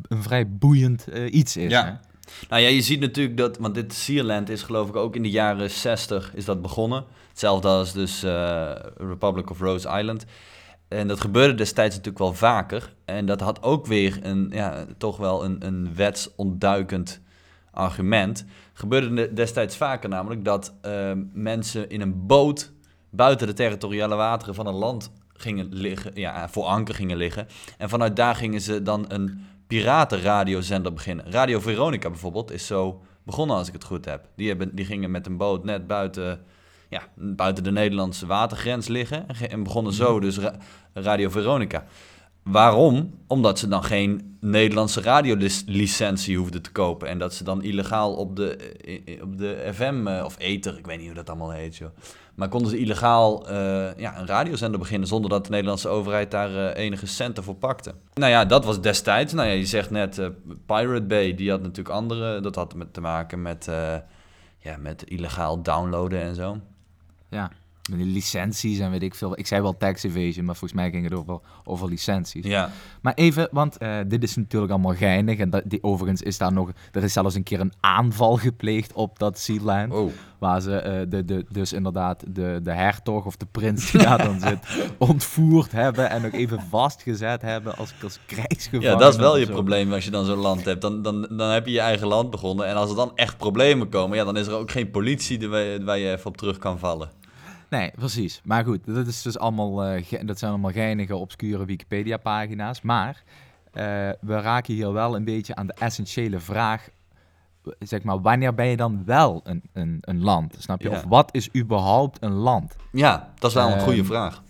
een 0.09 0.23
vrij 0.23 0.49
boeiend 0.49 1.09
eh, 1.09 1.35
iets 1.35 1.57
is. 1.57 1.71
Ja. 1.71 1.85
hè? 1.85 1.93
Nou 2.49 2.62
ja, 2.62 2.69
je 2.69 2.83
ziet 2.83 3.00
natuurlijk 3.00 3.37
dat, 3.37 3.59
want 3.59 3.75
dit 3.75 3.93
Sealand 3.93 4.49
is 4.49 4.62
geloof 4.62 4.88
ik 4.88 4.97
ook 4.97 5.17
in 5.17 5.23
de 5.23 5.31
jaren 5.31 5.71
60 5.71 6.35
is 6.35 6.45
dat 6.45 6.62
begonnen. 6.62 7.05
Hetzelfde 7.29 7.69
als 7.69 7.93
dus 7.93 8.23
eh, 8.23 8.73
Republic 8.97 9.50
of 9.50 9.61
Rhode 9.61 9.99
Island. 9.99 10.25
En 10.92 11.08
dat 11.08 11.20
gebeurde 11.20 11.54
destijds 11.54 11.96
natuurlijk 11.96 12.25
wel 12.25 12.34
vaker. 12.34 12.94
En 13.04 13.26
dat 13.26 13.40
had 13.40 13.62
ook 13.62 13.87
weer 13.87 14.18
een, 14.22 14.50
ja, 14.52 14.87
toch 14.99 15.16
wel 15.16 15.44
een, 15.44 15.66
een 15.66 15.94
wetsontduikend 15.94 17.20
argument. 17.70 18.44
Gebeurde 18.72 19.14
de- 19.14 19.32
destijds 19.32 19.76
vaker 19.76 20.08
namelijk 20.08 20.44
dat 20.44 20.75
eh, 20.80 21.12
mensen 21.32 21.90
in 21.90 22.00
een 22.00 22.26
boot 22.26 22.72
buiten 23.11 23.46
de 23.46 23.52
territoriale 23.52 24.14
wateren 24.14 24.54
van 24.54 24.66
een 24.66 24.75
land 24.75 25.12
gingen 25.34 25.68
liggen, 25.75 26.12
ja, 26.14 26.49
voor 26.49 26.64
anker 26.64 26.94
gingen 26.94 27.16
liggen. 27.16 27.46
En 27.78 27.88
vanuit 27.88 28.16
daar 28.16 28.34
gingen 28.34 28.61
ze 28.61 28.82
dan 28.82 29.04
een 29.08 29.46
piratenradiozender 29.66 30.92
beginnen. 30.92 31.30
Radio 31.30 31.61
Veronica 31.61 32.11
bijvoorbeeld 32.11 32.50
is 32.50 32.66
zo 32.66 33.02
begonnen 33.22 33.56
als 33.56 33.66
ik 33.68 33.72
het 33.72 33.84
goed 33.84 34.04
heb. 34.04 34.28
Die, 34.37 34.49
hebben, 34.49 34.75
die 34.75 34.84
gingen 34.84 35.11
met 35.11 35.26
een 35.26 35.37
boot 35.37 35.64
net 35.64 35.87
buiten, 35.87 36.40
ja, 36.92 37.02
buiten 37.14 37.64
de 37.64 37.72
Nederlandse 37.72 38.26
watergrens 38.26 38.88
liggen 38.88 39.26
en, 39.50 39.62
begonnen 39.62 39.92
zo 39.92 40.20
dus 40.20 40.38
ra- 40.38 40.56
Radio 40.94 41.28
Veronica. 41.28 41.84
Waarom? 42.42 43.14
Omdat 43.26 43.58
ze 43.58 43.68
dan 43.68 43.84
geen 43.84 44.37
Nederlandse 44.40 45.00
radiolicentie 45.00 46.37
hoefden 46.38 46.62
te 46.62 46.72
kopen. 46.72 47.08
En 47.08 47.18
dat 47.18 47.34
ze 47.34 47.44
dan 47.44 47.62
illegaal 47.62 48.14
op 48.14 48.37
de, 48.37 48.75
i- 48.87 49.20
op 49.22 49.38
de 49.38 49.70
FM 49.75 50.06
eh, 50.06 50.25
of 50.25 50.38
ether, 50.38 50.78
ik 50.78 50.87
weet 50.87 50.96
niet 50.99 51.06
hoe 51.06 51.14
dat 51.14 51.28
allemaal 51.28 51.50
heet, 51.50 51.76
joh. 51.76 51.88
Maar 52.34 52.49
konden 52.49 52.70
ze 52.70 52.78
illegaal 52.78 53.49
eh, 53.49 53.54
ja, 53.96 54.18
een 54.18 54.26
radiozender 54.26 54.78
beginnen 54.80 55.08
zonder 55.08 55.30
dat 55.30 55.44
de 55.44 55.50
Nederlandse 55.50 55.88
overheid 55.88 56.30
daar 56.30 56.56
eh, 56.75 56.84
enige 56.84 57.06
centen 57.06 57.42
voor 57.44 57.54
pakte. 57.54 57.94
Nou 58.14 58.30
ja, 58.30 58.44
dat 58.44 58.64
was 58.64 58.80
destijds. 58.80 59.32
Nou 59.32 59.49
ja, 59.49 59.54
je 59.54 59.66
zegt 59.66 59.90
net 59.90 60.18
eh, 60.18 60.26
Pirate 60.66 61.02
Bay, 61.02 61.34
die 61.34 61.50
had 61.50 61.61
natuurlijk 61.62 61.94
andere. 61.94 62.40
Dat 62.40 62.54
had 62.54 62.75
met 62.75 62.92
te 62.94 63.00
maken 63.00 63.42
met, 63.42 63.68
eh, 63.68 63.94
ja, 64.58 64.76
met 64.76 65.02
illegaal 65.04 65.62
downloaden 65.62 66.20
en 66.20 66.34
zo. 66.34 66.56
Ja, 67.33 67.51
met 67.91 67.99
die 67.99 68.12
licenties 68.12 68.79
en 68.79 68.91
weet 68.91 69.03
ik 69.03 69.15
veel. 69.15 69.39
Ik 69.39 69.47
zei 69.47 69.62
wel 69.62 69.77
tax 69.77 70.03
evasion, 70.03 70.45
maar 70.45 70.57
volgens 70.57 70.81
mij 70.81 70.91
ging 70.91 71.05
het 71.05 71.14
over, 71.14 71.38
over 71.64 71.88
licenties. 71.88 72.45
Ja, 72.47 72.71
Maar 73.01 73.14
even, 73.14 73.49
want 73.51 73.77
eh, 73.79 73.97
dit 74.07 74.23
is 74.23 74.37
natuurlijk 74.37 74.73
allemaal 74.73 74.95
geinig. 74.95 75.38
En 75.38 75.51
dat, 75.51 75.62
die, 75.64 75.83
overigens 75.83 76.23
is 76.23 76.38
daar 76.38 76.53
nog... 76.53 76.71
Er 76.92 77.03
is 77.03 77.12
zelfs 77.12 77.35
een 77.35 77.42
keer 77.42 77.61
een 77.61 77.73
aanval 77.81 78.37
gepleegd 78.37 78.92
op 78.92 79.18
dat 79.18 79.38
Sealand. 79.38 79.92
oh. 79.92 80.12
Waar 80.38 80.61
ze 80.61 80.77
eh, 80.77 81.01
de, 81.09 81.25
de, 81.25 81.45
dus 81.51 81.73
inderdaad 81.73 82.25
de, 82.29 82.61
de 82.62 82.73
hertog 82.73 83.25
of 83.25 83.37
de 83.37 83.47
prins 83.51 83.90
die 83.90 84.01
daar 84.03 84.18
dan 84.25 84.40
zit... 84.40 84.59
ontvoerd 84.99 85.73
hebben 85.73 86.11
en 86.11 86.23
nog 86.23 86.33
even 86.33 86.61
vastgezet 86.71 87.42
hebben 87.42 87.77
als, 87.77 87.95
als 88.03 88.18
krijgsgevangene. 88.27 88.90
Ja, 88.92 88.97
dat 88.97 89.12
is 89.12 89.18
wel 89.21 89.37
je 89.38 89.45
zo. 89.45 89.53
probleem 89.53 89.92
als 89.92 90.05
je 90.05 90.11
dan 90.11 90.25
zo'n 90.25 90.38
land 90.38 90.64
hebt. 90.64 90.81
Dan, 90.81 91.03
dan, 91.03 91.27
dan 91.31 91.51
heb 91.51 91.66
je 91.66 91.73
je 91.73 91.81
eigen 91.81 92.07
land 92.07 92.31
begonnen. 92.31 92.66
En 92.66 92.75
als 92.77 92.90
er 92.90 92.97
dan 92.97 93.12
echt 93.14 93.37
problemen 93.37 93.88
komen, 93.88 94.16
ja, 94.16 94.25
dan 94.25 94.37
is 94.37 94.47
er 94.47 94.55
ook 94.55 94.71
geen 94.71 94.90
politie 94.90 95.38
die- 95.38 95.49
waar 95.49 95.61
je, 95.62 95.85
waar 95.85 95.99
je 95.99 96.11
even 96.12 96.27
op 96.27 96.37
terug 96.37 96.59
kan 96.59 96.79
vallen. 96.79 97.11
Nee, 97.72 97.90
precies. 97.90 98.40
Maar 98.44 98.64
goed, 98.64 98.80
dat, 98.87 99.06
is 99.06 99.22
dus 99.22 99.38
allemaal, 99.38 99.85
eh, 99.85 100.20
dat 100.26 100.38
zijn 100.38 100.50
allemaal 100.50 100.70
geinige, 100.70 101.16
obscure 101.16 101.64
Wikipedia-pagina's. 101.64 102.80
Maar 102.80 103.22
eh, 103.72 103.82
we 104.20 104.40
raken 104.40 104.74
hier 104.74 104.92
wel 104.92 105.16
een 105.16 105.24
beetje 105.24 105.54
aan 105.54 105.66
de 105.66 105.72
essentiële 105.72 106.38
vraag. 106.40 106.88
Zeg 107.78 108.02
maar, 108.02 108.20
wanneer 108.20 108.54
ben 108.54 108.66
je 108.66 108.76
dan 108.76 109.02
wel 109.04 109.40
een, 109.44 109.62
een, 109.72 109.98
een 110.00 110.22
land? 110.22 110.56
Snap 110.58 110.82
je? 110.82 110.90
Ja. 110.90 110.96
Of 110.96 111.04
wat 111.04 111.35
is 111.35 111.54
überhaupt 111.56 112.22
een 112.22 112.32
land? 112.32 112.76
Ja, 112.90 113.32
dat 113.38 113.50
is 113.50 113.56
wel 113.56 113.70
een 113.72 113.80
goede 113.80 113.98
Ehm, 113.98 114.06
vraag. 114.06 114.42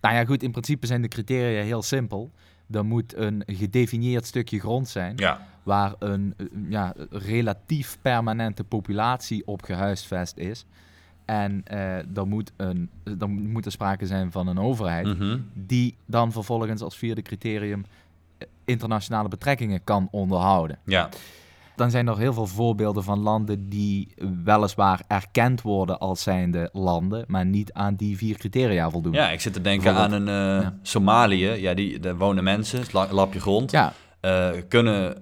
Nou 0.00 0.14
ja, 0.14 0.24
goed, 0.24 0.42
in 0.42 0.50
principe 0.50 0.86
zijn 0.86 1.02
de 1.02 1.08
criteria 1.08 1.62
heel 1.62 1.82
simpel. 1.82 2.30
Er 2.70 2.84
moet 2.84 3.16
een 3.16 3.42
gedefinieerd 3.46 4.26
stukje 4.26 4.60
grond 4.60 4.88
zijn 4.88 5.16
Ja. 5.16 5.46
waar 5.62 5.94
een 5.98 6.34
ja, 6.68 6.94
relatief 7.10 7.98
permanente 8.02 8.64
populatie 8.64 9.46
op 9.46 9.62
gehuisvest 9.62 10.36
is. 10.36 10.66
En 11.24 11.60
eh 11.64 12.16
er, 12.16 12.26
moet 12.26 12.52
een, 12.56 12.90
er 13.18 13.28
moet 13.28 13.66
er 13.66 13.72
sprake 13.72 14.06
zijn 14.06 14.32
van 14.32 14.46
een 14.46 14.58
overheid 14.58 15.06
Mhm. 15.18 15.38
die 15.54 15.96
dan 16.06 16.32
vervolgens 16.32 16.80
als 16.82 16.96
vierde 16.96 17.22
criterium 17.22 17.84
eh, 18.38 18.48
internationale 18.64 19.28
betrekkingen 19.28 19.84
kan 19.84 20.08
onderhouden. 20.10 20.78
Ja. 20.84 21.08
Dan 21.76 21.90
zijn 21.90 22.06
er 22.08 22.18
heel 22.18 22.32
veel 22.32 22.46
voorbeelden 22.46 23.04
van 23.04 23.18
landen 23.18 23.68
die 23.68 24.08
weliswaar 24.44 25.00
erkend 25.08 25.62
worden 25.62 25.98
als 25.98 26.22
zijnde 26.22 26.68
landen, 26.72 27.24
maar 27.28 27.46
niet 27.46 27.72
aan 27.72 27.94
die 27.94 28.16
vier 28.16 28.36
criteria 28.36 28.90
voldoen. 28.90 29.12
ja, 29.12 29.30
ik 29.30 29.40
zit 29.40 29.52
te 29.52 29.60
denken 29.60 29.94
aan 29.94 30.12
een 30.12 30.28
eh, 30.28 30.34
Ja. 30.62 30.78
Somalië. 30.82 31.46
Ja, 31.48 31.74
die, 31.74 31.98
daar 32.00 32.16
wonen 32.16 32.44
mensen, 32.44 32.80
het 32.80 32.92
lapje 33.12 33.40
grond. 33.40 33.70
ja, 33.70 33.92
eh, 34.20 34.50
kunnen 34.68 35.16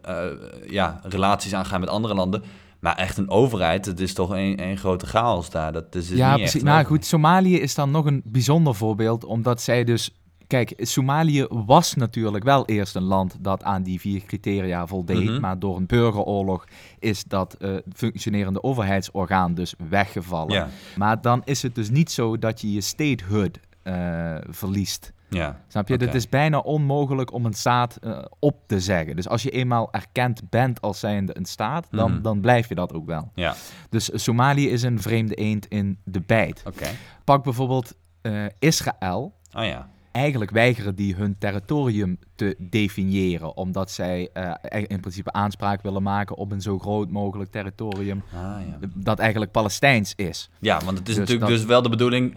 ja, 0.68 1.00
relaties 1.02 1.54
aangaan 1.54 1.80
met 1.80 1.88
andere 1.88 2.14
landen. 2.14 2.42
Maar 2.82 2.94
echt 2.96 3.18
een 3.18 3.30
overheid, 3.30 3.86
het 3.86 4.00
is 4.00 4.14
toch 4.14 4.30
een, 4.30 4.62
een 4.62 4.76
grote 4.78 5.06
chaos 5.06 5.50
daar. 5.50 5.72
Dat 5.72 5.94
is 5.94 6.08
ja 6.08 6.28
niet 6.30 6.36
precies. 6.36 6.54
echt 6.54 6.64
Nou 6.64 6.84
goed, 6.84 7.04
Somalië 7.04 7.60
is 7.60 7.74
dan 7.74 7.90
nog 7.90 8.04
een 8.06 8.22
bijzonder 8.24 8.74
voorbeeld, 8.74 9.24
omdat 9.24 9.60
zij 9.62 9.84
dus... 9.84 10.10
Kijk, 10.46 10.72
Somalië 10.76 11.46
was 11.48 11.94
natuurlijk 11.94 12.44
wel 12.44 12.66
eerst 12.66 12.94
een 12.96 13.02
land 13.02 13.36
dat 13.40 13.62
aan 13.62 13.82
die 13.82 14.00
vier 14.00 14.24
criteria 14.24 14.86
voldeed, 14.86 15.24
Mhm. 15.30 15.40
maar 15.40 15.58
door 15.58 15.76
een 15.76 15.86
burgeroorlog 15.86 16.64
is 16.98 17.24
dat 17.24 17.54
eh, 17.54 17.70
functionerende 17.94 18.62
overheidsorgaan 18.62 19.54
dus 19.54 19.74
weggevallen. 19.88 20.54
Ja, 20.54 20.68
Maar 20.96 21.20
dan 21.20 21.42
is 21.44 21.62
het 21.62 21.74
dus 21.74 21.90
niet 21.90 22.10
zo 22.10 22.38
dat 22.38 22.60
je 22.60 22.72
je 22.72 22.80
statehood 22.80 23.58
eh, 23.82 24.34
verliest. 24.50 25.12
Ja. 25.34 25.60
Snap 25.68 25.88
je? 25.88 25.94
Het 25.96 26.14
is 26.14 26.28
bijna 26.28 26.58
onmogelijk 26.58 27.32
om 27.32 27.46
een 27.46 27.52
staat 27.52 27.96
eh, 27.96 28.18
op 28.38 28.56
te 28.66 28.80
zeggen. 28.80 29.16
Dus 29.16 29.28
als 29.28 29.42
je 29.42 29.50
eenmaal 29.50 29.92
erkend 29.92 30.50
bent 30.50 30.80
als 30.80 30.98
zijnde 31.00 31.36
een 31.36 31.44
staat, 31.44 31.86
dan, 31.90 32.12
Mhm. 32.12 32.22
dan 32.22 32.40
blijf 32.40 32.68
je 32.68 32.74
dat 32.74 32.92
ook 32.92 33.06
wel. 33.06 33.30
Ja, 33.34 33.54
Dus 33.90 34.10
Somalië 34.14 34.68
is 34.68 34.82
een 34.82 35.00
vreemde 35.02 35.34
eend 35.34 35.66
in 35.66 35.98
de 36.04 36.20
bijt. 36.20 36.62
oké. 36.66 36.86
Pak 37.24 37.44
bijvoorbeeld 37.44 37.94
eh, 38.22 38.44
Israël. 38.58 39.34
Oh 39.56 39.64
ja. 39.64 39.90
Eigenlijk 40.12 40.50
weigeren 40.50 40.94
die 40.94 41.14
hun 41.14 41.36
territorium 41.38 42.18
te 42.34 42.56
definiëren, 42.58 43.56
omdat 43.56 43.90
zij 43.90 44.28
eh, 44.32 44.82
in 44.86 45.00
principe 45.00 45.32
aanspraak 45.32 45.82
willen 45.82 46.02
maken 46.02 46.36
op 46.36 46.52
een 46.52 46.60
zo 46.60 46.78
groot 46.78 47.10
mogelijk 47.10 47.50
territorium 47.50 48.22
Ah, 48.34 48.40
ja. 48.40 48.88
dat 48.94 49.18
eigenlijk 49.18 49.50
Palestijns 49.52 50.12
is. 50.16 50.50
ja, 50.60 50.80
want 50.84 50.98
het 50.98 51.08
is 51.08 51.14
Dus 51.14 51.16
natuurlijk 51.16 51.40
dat- 51.50 51.58
dus 51.58 51.64
wel 51.66 51.82
de 51.82 51.88
bedoeling, 51.88 52.36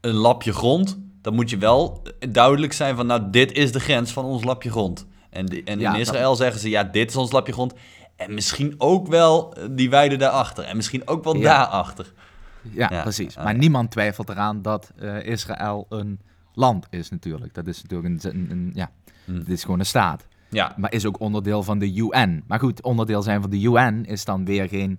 een 0.00 0.14
lapje 0.14 0.52
grond, 0.52 0.98
dan 1.22 1.34
moet 1.34 1.50
je 1.50 1.58
wel 1.58 2.02
duidelijk 2.30 2.72
zijn 2.72 2.96
van, 2.96 3.06
nou, 3.06 3.30
dit 3.30 3.52
is 3.52 3.72
de 3.72 3.80
grens 3.80 4.12
van 4.12 4.24
ons 4.24 4.44
lapje 4.44 4.70
grond. 4.70 5.06
En, 5.30 5.46
en 5.64 5.78
Ja, 5.80 5.94
in 5.94 6.00
Israël 6.00 6.36
zeggen 6.36 6.60
ze, 6.60 6.68
ja, 6.68 6.84
dit 6.84 7.08
is 7.10 7.16
ons 7.16 7.32
lapje 7.32 7.52
grond. 7.52 7.72
En 8.16 8.34
misschien 8.34 8.74
ook 8.78 9.06
wel 9.08 9.54
eh, 9.54 9.64
die 9.70 9.90
weide 9.90 10.16
daarachter. 10.16 10.64
En 10.64 10.76
misschien 10.76 11.08
ook 11.08 11.24
wel 11.24 11.36
Ja. 11.36 11.42
daarachter. 11.42 12.12
Ja, 12.62 12.88
Ja, 12.92 13.02
precies. 13.02 13.36
maar 13.36 13.54
niemand 13.54 13.90
twijfelt 13.90 14.28
eraan 14.28 14.62
dat 14.62 14.92
eh, 14.98 15.24
Israël 15.26 15.86
een 15.88 16.20
land 16.54 16.86
is 16.90 17.10
natuurlijk. 17.10 17.54
Dat 17.54 17.66
is 17.66 17.82
natuurlijk 17.82 18.24
een, 18.24 18.30
een, 18.30 18.50
een- 18.50 18.70
ja, 18.74 18.90
Hm. 19.24 19.34
het 19.38 19.48
is 19.48 19.62
gewoon 19.62 19.78
een 19.78 19.86
staat. 19.86 20.26
Ja, 20.50 20.74
Maar 20.76 20.92
is 20.92 21.06
ook 21.06 21.20
onderdeel 21.20 21.62
van 21.62 21.78
de 21.78 21.94
UN. 21.94 22.44
Maar 22.46 22.58
goed, 22.58 22.82
onderdeel 22.82 23.22
zijn 23.22 23.40
van 23.40 23.50
de 23.50 23.60
UN 23.60 24.04
is 24.06 24.24
dan 24.24 24.44
weer 24.44 24.68
geen 24.68 24.98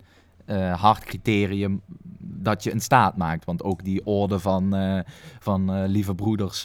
eh, 0.50 0.82
hard 0.82 1.04
criterium 1.04 1.82
dat 2.20 2.64
je 2.64 2.72
een 2.72 2.80
staat 2.82 3.18
maakt. 3.18 3.46
Want 3.46 3.64
ook 3.64 3.84
die 3.84 4.06
orde 4.06 4.40
van, 4.40 4.76
eh, 4.76 5.00
van 5.40 5.74
eh, 5.74 5.84
lieve 5.88 6.16
broeders, 6.16 6.64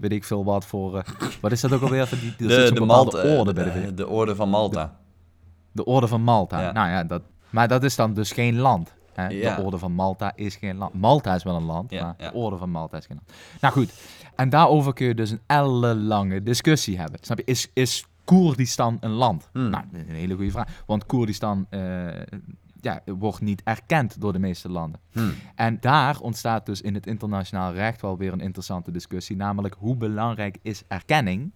weet 0.00 0.12
ik 0.12 0.24
veel 0.24 0.44
wat 0.44 0.64
voor... 0.64 1.04
wat 1.40 1.52
is 1.52 1.60
dat 1.60 1.72
ook 1.72 1.82
alweer? 1.82 2.08
Die, 2.38 2.50
zit 2.50 2.68
De, 2.68 2.74
de, 2.74 2.80
Malta, 2.80 3.36
orde 3.36 3.52
bij 3.52 3.64
de, 3.64 3.80
de, 3.80 3.94
de 3.94 4.08
orde 4.08 4.34
van 4.34 4.48
Malta. 4.48 4.96
de 5.72 5.84
orde 5.84 6.08
van 6.08 6.22
Malta. 6.22 6.60
Ja. 6.60 6.72
Nou 6.72 6.88
ja, 6.88 7.04
dat, 7.04 7.22
maar 7.50 7.68
dat 7.68 7.84
is 7.84 7.96
dan 7.96 8.14
dus 8.14 8.32
geen 8.32 8.58
land. 8.58 8.94
Hè? 9.12 9.26
Ja. 9.28 9.56
De 9.56 9.62
orde 9.62 9.78
van 9.78 9.92
Malta 9.92 10.32
is 10.34 10.56
geen 10.56 10.76
land. 10.76 10.94
Malta 10.94 11.34
is 11.34 11.42
wel 11.42 11.56
een 11.56 11.64
land, 11.64 11.90
Ja, 11.90 12.02
maar 12.02 12.30
de 12.30 12.38
orde 12.38 12.56
van 12.56 12.70
Malta 12.70 12.96
is 12.96 13.06
geen 13.06 13.16
land. 13.16 13.38
Nou 13.60 13.74
goed, 13.74 13.92
en 14.36 14.48
daarover 14.48 14.92
kun 14.92 15.06
je 15.06 15.14
dus 15.14 15.30
een 15.30 15.40
ellenlange 15.46 16.42
discussie 16.42 16.98
hebben. 16.98 17.18
Snap 17.22 17.38
je? 17.38 17.44
Is, 17.44 17.70
is 17.72 18.06
Koerdistan 18.24 18.96
een 19.00 19.10
land? 19.10 19.48
Hmm. 19.52 19.70
Nou, 19.70 19.84
dat 19.90 20.00
is 20.00 20.08
een 20.08 20.14
hele 20.14 20.34
goede 20.34 20.50
vraag. 20.50 20.82
Want 20.86 21.06
Koerdistan 21.06 21.66
ja, 22.86 23.00
wordt 23.04 23.40
niet 23.40 23.62
erkend 23.64 24.20
door 24.20 24.32
de 24.32 24.38
meeste 24.38 24.68
landen. 24.68 25.00
Hm. 25.12 25.20
En 25.54 25.76
daar 25.80 26.20
ontstaat 26.20 26.66
dus 26.66 26.80
in 26.80 26.94
het 26.94 27.06
internationaal 27.06 27.72
recht 27.72 28.00
wel 28.00 28.16
weer 28.16 28.32
een 28.32 28.40
interessante 28.40 28.90
discussie. 28.90 29.36
Namelijk, 29.36 29.74
hoe 29.78 29.96
belangrijk 29.96 30.58
is 30.62 30.82
erkenning 30.88 31.52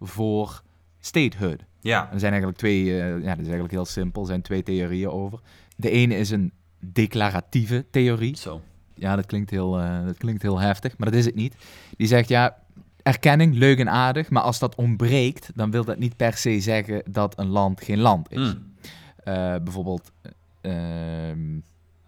voor 0.00 0.62
statehood? 0.98 1.64
Ja. 1.80 2.12
Er 2.12 2.18
zijn 2.18 2.32
eigenlijk 2.32 2.60
twee, 2.60 3.00
eh, 3.00 3.08
ja, 3.08 3.28
dat 3.28 3.38
is 3.38 3.44
eigenlijk 3.44 3.70
heel 3.70 3.84
simpel, 3.84 4.20
er 4.20 4.28
zijn 4.28 4.42
twee 4.42 4.62
theorieën 4.62 5.10
over. 5.10 5.40
De 5.76 5.90
ene 5.90 6.16
is 6.16 6.30
een 6.30 6.52
declaratieve 6.78 7.84
theorie. 7.90 8.36
Zo. 8.36 8.60
Ja, 8.94 9.16
dat 9.16 9.26
klinkt, 9.26 9.50
heel, 9.50 9.80
eh, 9.80 10.04
dat 10.04 10.16
klinkt 10.16 10.42
heel 10.42 10.58
heftig, 10.58 10.98
maar 10.98 11.10
dat 11.10 11.18
is 11.18 11.24
het 11.24 11.34
niet. 11.34 11.54
Die 11.96 12.06
zegt, 12.06 12.28
ja, 12.28 12.56
erkenning, 13.02 13.54
leuk 13.54 13.78
en 13.78 13.90
aardig, 13.90 14.30
maar 14.30 14.42
als 14.42 14.58
dat 14.58 14.74
ontbreekt, 14.74 15.50
dan 15.54 15.70
wil 15.70 15.84
dat 15.84 15.98
niet 15.98 16.16
per 16.16 16.36
se 16.36 16.60
zeggen 16.60 17.02
dat 17.10 17.38
een 17.38 17.48
land 17.48 17.80
geen 17.82 17.98
land 17.98 18.32
is. 18.32 18.38
Hm. 18.38 18.56
Eh, 19.26 19.54
bijvoorbeeld, 19.64 20.12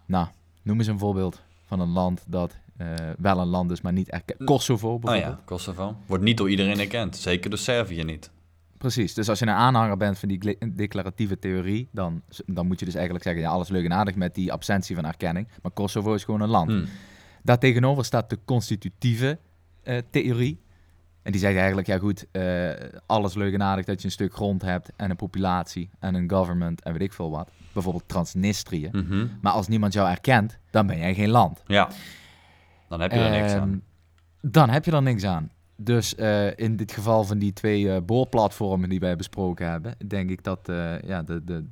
nou, 0.05 0.27
noem 0.61 0.77
eens 0.77 0.87
een 0.87 0.99
voorbeeld 0.99 1.41
van 1.65 1.79
een 1.79 1.89
land 1.89 2.23
dat 2.27 2.57
eh, 2.77 2.87
wel 3.17 3.39
een 3.39 3.47
land 3.47 3.71
is, 3.71 3.81
maar 3.81 3.93
niet 3.93 4.09
erkend. 4.09 4.43
Kosovo 4.43 4.93
Oh 4.93 4.99
bijvoorbeeld. 4.99 5.37
ja, 5.37 5.43
Kosovo. 5.45 5.95
Wordt 6.05 6.23
niet 6.23 6.37
door 6.37 6.49
iedereen 6.49 6.79
erkend. 6.79 7.17
Zeker 7.17 7.49
door 7.49 7.59
Servië 7.59 8.03
niet. 8.03 8.31
Precies, 8.77 9.13
dus 9.13 9.29
als 9.29 9.39
je 9.39 9.45
een 9.45 9.51
aanhanger 9.51 9.97
bent 9.97 10.19
van 10.19 10.27
die 10.29 10.57
declaratieve 10.73 11.39
theorie, 11.39 11.87
dan, 11.91 12.21
dan 12.45 12.67
moet 12.67 12.79
je 12.79 12.85
dus 12.85 12.93
eigenlijk 12.93 13.23
zeggen, 13.23 13.43
ja, 13.43 13.49
alles 13.49 13.69
leuk 13.69 13.85
en 13.85 13.93
aardig 13.93 14.15
met 14.15 14.35
die 14.35 14.51
absentie 14.51 14.95
van 14.95 15.05
erkenning, 15.05 15.47
maar 15.61 15.71
Kosovo 15.71 16.13
is 16.13 16.23
gewoon 16.23 16.41
een 16.41 16.49
land. 16.49 16.69
Hm. 16.69 16.85
Daartegenover 17.43 18.05
staat 18.05 18.29
de 18.29 18.39
constitutieve 18.45 19.39
eh, 19.83 19.97
theorie. 20.09 20.59
En 21.21 21.31
die 21.31 21.41
zegt 21.41 21.57
eigenlijk, 21.57 21.87
ja 21.87 21.97
goed, 21.97 22.25
eh, 22.31 22.69
alles 23.05 23.33
leuk 23.33 23.53
en 23.53 23.63
aardig 23.63 23.85
dat 23.85 23.99
je 23.99 24.05
een 24.05 24.11
stuk 24.13 24.33
grond 24.33 24.61
hebt 24.61 24.91
en 24.95 25.09
een 25.09 25.15
populatie 25.15 25.89
en 25.99 26.15
een 26.15 26.29
government 26.29 26.81
en 26.83 26.91
weet 26.91 27.01
ik 27.01 27.13
veel 27.13 27.31
wat. 27.31 27.49
Bijvoorbeeld 27.73 28.07
Transnistrië. 28.07 28.89
Mhm. 28.91 29.27
Maar 29.41 29.51
als 29.51 29.67
niemand 29.67 29.93
jou 29.93 30.09
erkent, 30.09 30.57
dan 30.71 30.87
ben 30.87 30.97
jij 30.97 31.13
geen 31.13 31.29
land. 31.29 31.63
Ja. 31.67 31.89
Dan 32.89 33.01
heb 33.01 33.11
je 33.11 33.19
er 33.19 33.41
niks 33.41 33.51
Ehm, 33.51 33.61
aan. 33.61 33.81
Dan 34.41 34.69
heb 34.69 34.85
je 34.85 34.91
er 34.91 35.01
niks 35.01 35.23
aan. 35.23 35.49
Dus 35.75 36.15
eh, 36.15 36.57
in 36.57 36.75
dit 36.75 36.91
geval 36.91 37.23
van 37.23 37.37
die 37.39 37.53
twee 37.53 37.91
eh, 37.93 38.01
boorplatformen 38.05 38.89
die 38.89 38.99
wij 38.99 39.15
besproken 39.15 39.69
hebben, 39.69 39.95
denk 40.07 40.29
ik 40.29 40.43
dat 40.43 40.59
ja, 41.05 41.21
de, 41.23 41.43
de, 41.43 41.65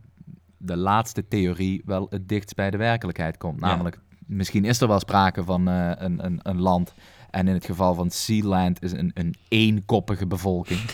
de 0.58 0.78
laatste 0.78 1.28
theorie 1.28 1.82
wel 1.86 2.08
het 2.10 2.30
dichtst 2.30 2.56
bij 2.56 2.72
de 2.72 2.78
werkelijkheid 2.78 3.38
komt. 3.38 3.60
Ja. 3.60 3.68
Namelijk, 3.68 4.00
misschien 4.26 4.66
is 4.66 4.82
er 4.82 4.88
wel 4.88 5.00
sprake 5.00 5.44
van 5.44 5.68
een, 5.68 6.26
een, 6.26 6.40
een 6.44 6.60
land. 6.60 6.94
En 7.38 7.48
in 7.48 7.54
het 7.54 7.66
geval 7.66 7.94
van 7.94 8.10
Sealand 8.10 8.84
is 8.84 8.92
een, 8.92 9.12
een 9.14 9.36
eenkoppige 9.48 10.28
bevolking. 10.28 10.80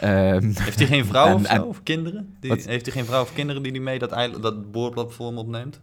Ehm, 0.00 0.52
Heeft 0.54 0.78
hij 0.78 0.86
geen 0.86 1.04
vrouw 1.04 1.26
en- 1.26 1.34
of 1.34 1.46
zo? 1.46 1.52
en- 1.52 1.64
of 1.64 1.82
kinderen? 1.82 2.36
Die, 2.40 2.50
heeft 2.52 2.86
hij 2.86 2.94
geen 2.94 3.04
vrouw 3.04 3.22
of 3.22 3.32
kinderen 3.32 3.62
die 3.62 3.72
hij 3.72 3.80
mee 3.80 3.98
dat, 3.98 4.10
eiland, 4.12 4.42
dat 4.42 4.72
boorplatform 4.72 5.38
opneemt? 5.38 5.80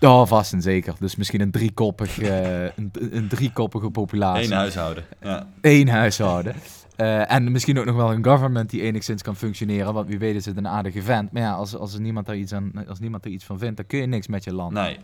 oh, 0.00 0.26
vast 0.26 0.52
en 0.52 0.62
zeker. 0.62 0.94
Dus 0.98 1.16
misschien 1.16 1.40
een, 1.40 1.50
driekoppig, 1.50 2.18
eh, 2.20 2.62
een, 2.62 2.90
een 3.10 3.28
driekoppige 3.28 3.90
populatie. 3.90 4.44
Eén 4.44 4.52
huishouden. 4.52 5.04
Ja. 5.22 5.46
één 5.60 5.88
huishouden. 5.88 6.54
Eh, 6.96 7.32
en 7.32 7.52
misschien 7.52 7.78
ook 7.78 7.84
nog 7.84 7.96
wel 7.96 8.12
een 8.12 8.24
government 8.24 8.70
die 8.70 8.82
enigszins 8.82 9.22
kan 9.22 9.36
functioneren. 9.36 9.94
Want 9.94 10.08
wie 10.08 10.18
weet 10.18 10.34
is 10.34 10.44
het 10.44 10.56
een 10.56 10.68
aardige 10.68 11.02
vent. 11.02 11.32
Maar 11.32 11.42
ja, 11.42 11.52
als, 11.52 11.76
als, 11.76 11.94
er 11.94 12.00
niemand, 12.00 12.26
daar 12.26 12.36
iets 12.36 12.52
aan, 12.52 12.72
als 12.88 12.98
niemand 12.98 13.24
er 13.24 13.30
iets 13.30 13.44
van 13.44 13.58
vindt, 13.58 13.76
dan 13.76 13.86
kun 13.86 13.98
je 13.98 14.06
niks 14.06 14.26
met 14.26 14.44
je 14.44 14.54
land. 14.54 14.72
Nee. 14.72 14.98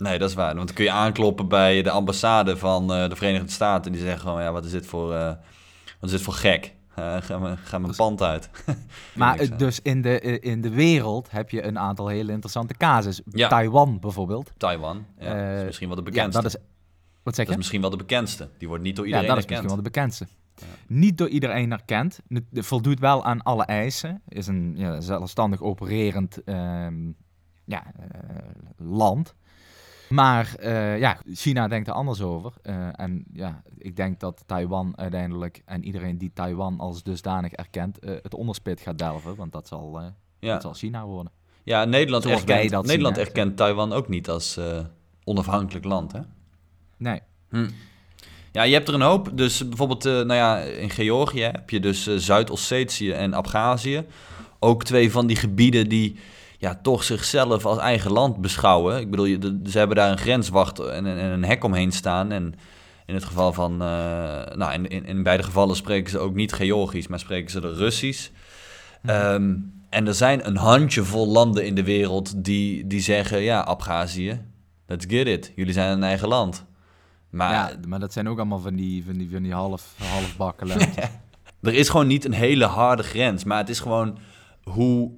Nee, 0.00 0.18
dat 0.18 0.28
is 0.28 0.34
waar. 0.34 0.54
Want 0.54 0.66
dan 0.66 0.76
kun 0.76 0.84
je 0.84 0.90
aankloppen 0.90 1.48
bij 1.48 1.82
de 1.82 1.90
ambassade 1.90 2.56
van 2.56 2.92
eh, 2.92 3.08
de 3.08 3.16
Verenigde 3.16 3.50
Staten. 3.50 3.84
En 3.84 3.92
die 3.92 4.06
zeggen 4.06 4.20
gewoon, 4.20 4.42
ja, 4.42 4.52
wat 4.52 4.64
is 4.64 4.70
dit 4.70 4.86
voor, 4.86 5.14
eh, 5.14 5.26
wat 6.00 6.10
is 6.10 6.10
dit 6.10 6.22
voor 6.22 6.34
gek? 6.34 6.72
Eh, 6.94 7.16
ga, 7.20 7.38
me, 7.38 7.56
ga 7.56 7.78
mijn 7.78 7.94
pand 7.96 8.22
uit. 8.22 8.50
maar 9.14 9.56
dus 9.56 9.80
in 9.82 10.02
de, 10.02 10.20
in 10.40 10.60
de 10.60 10.70
wereld 10.70 11.30
heb 11.30 11.50
je 11.50 11.62
een 11.64 11.78
aantal 11.78 12.08
hele 12.08 12.32
interessante 12.32 12.74
casus. 12.74 13.20
Ja. 13.24 13.48
Taiwan 13.48 13.98
bijvoorbeeld. 14.00 14.52
Taiwan, 14.56 15.06
ja, 15.18 15.50
dat 15.50 15.58
is 15.58 15.64
misschien 15.64 15.86
wel 15.88 15.96
de 15.96 16.02
Ja, 16.02 16.10
bekendste. 16.10 16.42
dat 16.42 16.54
is... 16.54 16.60
Wat 17.22 17.34
zeg 17.34 17.44
Dat 17.44 17.46
je? 17.46 17.50
is 17.50 17.56
misschien 17.56 17.80
wel 17.80 17.90
de 17.90 17.96
bekendste. 17.96 18.48
Die 18.58 18.68
wordt 18.68 18.82
niet 18.82 18.96
door 18.96 19.04
Ja, 19.04 19.10
iedereen 19.10 19.34
dat 19.34 19.44
is 19.44 19.50
misschien 19.50 19.66
wel 19.68 19.76
de 19.76 19.82
bekendste. 19.82 20.26
Niet 20.86 21.18
door 21.18 21.28
iedereen 21.28 21.72
erkend. 21.72 22.20
Het 22.28 22.66
voldoet 22.66 23.00
wel 23.00 23.24
aan 23.24 23.42
alle 23.42 23.64
eisen. 23.64 24.22
Is 24.28 24.46
een 24.46 24.72
ja, 24.76 25.00
zelfstandig 25.00 25.60
opererend 25.60 26.44
ehm, 26.44 27.10
ja, 27.64 27.82
land. 28.76 29.34
Maar 30.10 30.54
eh, 30.58 30.98
ja, 30.98 31.18
China 31.32 31.68
denkt 31.68 31.88
er 31.88 31.94
anders 31.94 32.20
over. 32.20 32.52
Eh, 32.62 32.88
en 32.92 33.24
ja, 33.32 33.62
ik 33.78 33.96
denk 33.96 34.20
dat 34.20 34.42
Taiwan 34.46 34.92
uiteindelijk 34.96 35.62
en 35.64 35.84
iedereen 35.84 36.18
die 36.18 36.30
Taiwan 36.34 36.78
als 36.80 37.02
dusdanig 37.02 37.52
erkent, 37.52 37.98
eh, 37.98 38.10
het 38.22 38.34
onderspit 38.34 38.80
gaat 38.80 38.98
delven. 38.98 39.36
Want 39.36 39.52
dat 39.52 39.68
zal, 39.68 39.96
eh, 39.98 40.02
dat 40.02 40.12
Ja. 40.38 40.60
zal 40.60 40.74
China 40.74 41.04
worden. 41.04 41.32
ja, 41.62 41.84
Nederland, 41.84 42.22
Zoals 42.22 42.40
erkent, 42.40 42.70
dat 42.70 42.86
Nederland 42.86 43.18
erkent 43.18 43.56
Taiwan 43.56 43.92
ook 43.92 44.08
niet 44.08 44.28
als 44.28 44.60
onafhankelijk 45.24 45.84
land, 45.84 46.12
hè? 46.12 46.20
Nee. 46.96 47.20
Hm. 47.48 47.68
Ja, 48.52 48.62
je 48.62 48.72
hebt 48.74 48.88
er 48.88 48.94
een 48.94 49.00
hoop. 49.00 49.30
Dus 49.34 49.68
bijvoorbeeld 49.68 50.04
nou 50.04 50.34
ja, 50.34 50.58
in 50.58 50.90
Georgië 50.90 51.42
heb 51.42 51.70
je 51.70 51.80
dus 51.80 52.16
Zuid-Ossetië 52.16 53.10
en 53.12 53.34
Abhazie. 53.34 54.02
Ook 54.58 54.84
twee 54.84 55.10
van 55.10 55.26
die 55.26 55.36
gebieden 55.36 55.88
die 55.88 56.16
ja, 56.60 56.78
toch 56.82 57.02
zichzelf 57.04 57.66
als 57.66 57.78
eigen 57.78 58.12
land 58.12 58.36
beschouwen. 58.40 59.00
Ik 59.00 59.10
bedoel, 59.10 59.26
ze 59.70 59.78
hebben 59.78 59.96
daar 59.96 60.10
een 60.10 60.18
grenswacht 60.18 60.78
en, 60.78 61.04
een- 61.04 61.18
en 61.18 61.30
een 61.30 61.44
hek 61.44 61.64
omheen 61.64 61.92
staan. 61.92 62.32
En 62.32 62.54
in 63.06 63.14
het 63.14 63.24
geval 63.24 63.52
van... 63.52 63.72
eh, 63.72 63.88
nou, 64.54 64.72
in, 64.72 64.88
in, 64.88 65.04
in 65.06 65.22
beide 65.22 65.42
gevallen 65.42 65.76
spreken 65.76 66.10
ze 66.10 66.18
ook 66.18 66.34
niet 66.34 66.52
Georgisch, 66.52 67.06
maar 67.06 67.18
spreken 67.18 67.50
ze 67.50 67.60
de 67.60 67.74
Russisch. 67.74 68.28
Ehm, 69.04 69.54
en 69.90 70.06
er 70.06 70.14
zijn 70.14 70.46
een 70.46 70.56
handjevol 70.56 71.26
landen 71.28 71.66
in 71.66 71.74
de 71.74 71.84
wereld 71.84 72.44
die, 72.44 72.86
die 72.86 73.00
zeggen... 73.00 73.40
Ja, 73.40 73.64
Abhazie, 73.64 74.40
let's 74.86 75.04
get 75.08 75.26
it. 75.26 75.52
Jullie 75.56 75.72
zijn 75.72 75.90
een 75.92 76.02
eigen 76.04 76.28
land. 76.28 76.64
Maar 77.30 77.52
ja, 77.52 77.70
maar 77.88 78.00
dat 78.00 78.12
zijn 78.12 78.28
ook 78.28 78.38
allemaal 78.38 78.58
van 78.60 78.74
die, 78.74 79.04
van 79.04 79.14
die, 79.14 79.28
van 79.32 79.42
die 79.42 79.52
half, 79.52 79.94
halfbakken 79.96 80.66
landjes. 80.66 80.94
Er 81.62 81.74
is 81.74 81.88
gewoon 81.88 82.06
niet 82.06 82.24
een 82.24 82.32
hele 82.32 82.64
harde 82.64 83.02
grens, 83.02 83.44
maar 83.44 83.58
het 83.58 83.68
is 83.68 83.80
gewoon 83.80 84.18
hoe, 84.62 85.10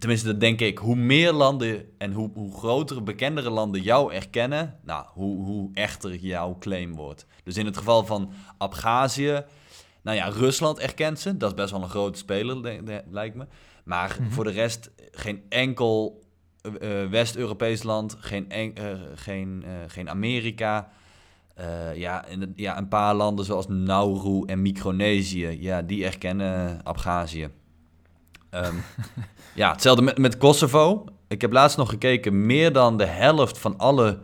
tenminste 0.00 0.26
dat 0.26 0.40
denk 0.40 0.60
ik, 0.60 0.78
hoe 0.78 0.96
meer 0.96 1.32
landen 1.32 1.84
en 1.98 2.12
hoe, 2.12 2.30
hoe 2.34 2.52
grotere, 2.58 3.02
bekendere 3.02 3.50
landen 3.50 3.80
jou 3.82 4.12
erkennen, 4.14 4.78
nou, 4.84 5.04
hoe, 5.08 5.44
hoe 5.44 5.70
echter 5.74 6.14
jouw 6.16 6.56
claim 6.58 6.94
wordt. 6.94 7.26
Dus 7.44 7.56
in 7.56 7.66
het 7.66 7.76
geval 7.76 8.04
van 8.04 8.32
Abhazie, 8.58 9.32
nou 10.02 10.16
ja, 10.16 10.28
Rusland 10.28 10.78
erkent 10.78 11.20
ze, 11.20 11.36
dat 11.36 11.50
is 11.50 11.56
best 11.56 11.70
wel 11.70 11.82
een 11.82 11.88
grote 11.88 12.18
speler, 12.18 12.62
de- 12.62 12.80
de- 12.84 13.02
lijkt 13.10 13.34
me. 13.36 13.46
Maar 13.84 14.16
voor 14.28 14.44
de 14.44 14.50
rest 14.50 14.90
geen 15.10 15.42
enkel 15.48 16.22
eh, 16.80 17.02
eh, 17.02 17.10
West-Europees 17.10 17.82
land, 17.82 18.16
geen, 18.18 18.50
en- 18.50 18.74
eh, 18.74 18.84
geen, 19.14 19.64
geen 19.86 20.10
Amerika. 20.10 20.90
Ja, 21.94 22.26
en, 22.26 22.52
ja, 22.56 22.78
een 22.78 22.88
paar 22.88 23.14
landen 23.14 23.44
zoals 23.44 23.68
Nauru 23.68 24.42
en 24.46 24.62
Micronesië, 24.62 25.46
ja, 25.60 25.82
die 25.82 26.04
erkennen 26.04 26.84
Abhazie. 26.84 27.48
Ehm, 28.50 28.74
ja, 29.54 29.70
hetzelfde 29.72 30.02
met, 30.02 30.18
met 30.18 30.36
Kosovo. 30.36 31.04
Ik 31.28 31.40
heb 31.40 31.52
laatst 31.52 31.76
nog 31.76 31.88
gekeken, 31.88 32.46
meer 32.46 32.72
dan 32.72 32.96
de 32.96 33.06
helft 33.06 33.58
van 33.58 33.78
alle 33.78 34.18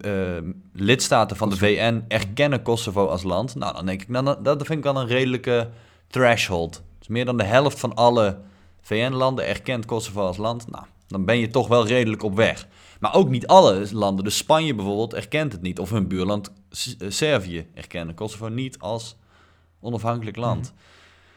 eh, 0.00 0.36
lidstaten 0.72 1.36
van 1.36 1.50
de 1.50 1.56
VN 1.56 2.04
erkennen 2.08 2.62
Kosovo 2.62 3.06
als 3.06 3.22
land. 3.22 3.54
Nou, 3.54 3.74
dan 3.74 3.86
denk 3.86 4.02
ik, 4.02 4.08
nou, 4.08 4.42
dat- 4.42 4.66
vind 4.66 4.78
ik 4.78 4.84
wel 4.84 5.00
een 5.00 5.06
redelijke 5.06 5.68
threshold. 6.06 6.82
Dus 6.98 7.08
meer 7.08 7.24
dan 7.24 7.36
de 7.36 7.44
helft 7.44 7.80
van 7.80 7.94
alle 7.94 8.38
VN-landen 8.80 9.46
erkent 9.46 9.84
Kosovo 9.84 10.20
als 10.26 10.36
land. 10.36 10.70
Nou, 10.70 10.84
dan 11.06 11.24
ben 11.24 11.38
je 11.38 11.48
toch 11.48 11.68
wel 11.68 11.86
redelijk 11.86 12.22
op 12.22 12.34
weg. 12.36 12.66
Maar 13.00 13.14
ook 13.14 13.28
niet 13.28 13.46
alle 13.46 13.86
landen. 13.92 14.24
Dus 14.24 14.36
Spanje 14.36 14.74
bijvoorbeeld 14.74 15.14
erkent 15.14 15.52
het 15.52 15.62
niet. 15.62 15.78
Of 15.78 15.90
hun 15.90 16.08
buurland 16.08 16.52
eh, 16.98 17.10
Servië 17.10 17.66
erkennen 17.74 18.14
Kosovo 18.14 18.48
niet 18.48 18.78
als 18.78 19.16
onafhankelijk 19.80 20.36
land. 20.36 20.72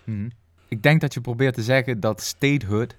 Mhm. 0.03 0.29
Ik 0.69 0.83
denk 0.83 1.01
dat 1.01 1.13
je 1.13 1.21
probeert 1.21 1.53
te 1.53 1.63
zeggen 1.63 1.99
dat 1.99 2.21
statehood 2.21 2.95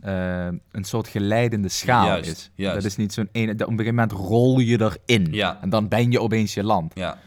eh, 0.00 0.46
een 0.70 0.84
soort 0.84 1.08
geleidende 1.08 1.68
schaal 1.68 2.06
Juist, 2.06 2.30
is. 2.30 2.50
juist. 2.54 2.74
Dat 2.74 2.84
is 2.84 2.96
niet 2.96 3.12
zo'n 3.12 3.28
ene. 3.32 3.52
Op 3.52 3.60
een 3.60 3.66
gegeven 3.66 3.94
moment 3.94 4.12
rol 4.12 4.58
je 4.58 4.80
erin. 5.06 5.26
Ja. 5.30 5.58
En 5.60 5.70
dan 5.70 5.88
ben 5.88 6.10
je 6.10 6.20
opeens 6.20 6.54
je 6.54 6.64
land. 6.64 6.92
Ja, 6.94 7.18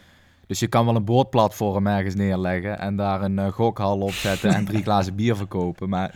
Dus 0.47 0.59
je 0.59 0.67
kan 0.67 0.85
wel 0.85 0.95
een 0.95 1.05
boordplatform 1.05 1.87
ergens 1.87 2.15
neerleggen 2.15 2.79
en 2.79 2.95
daar 2.95 3.21
een 3.21 3.39
eh, 3.39 3.47
gokhal 3.51 3.99
op 3.99 4.11
zetten 4.11 4.53
en 4.53 4.65
drie 4.65 4.83
glazen 4.87 5.15
bier 5.15 5.35
verkopen. 5.35 5.89
Maar 5.89 6.13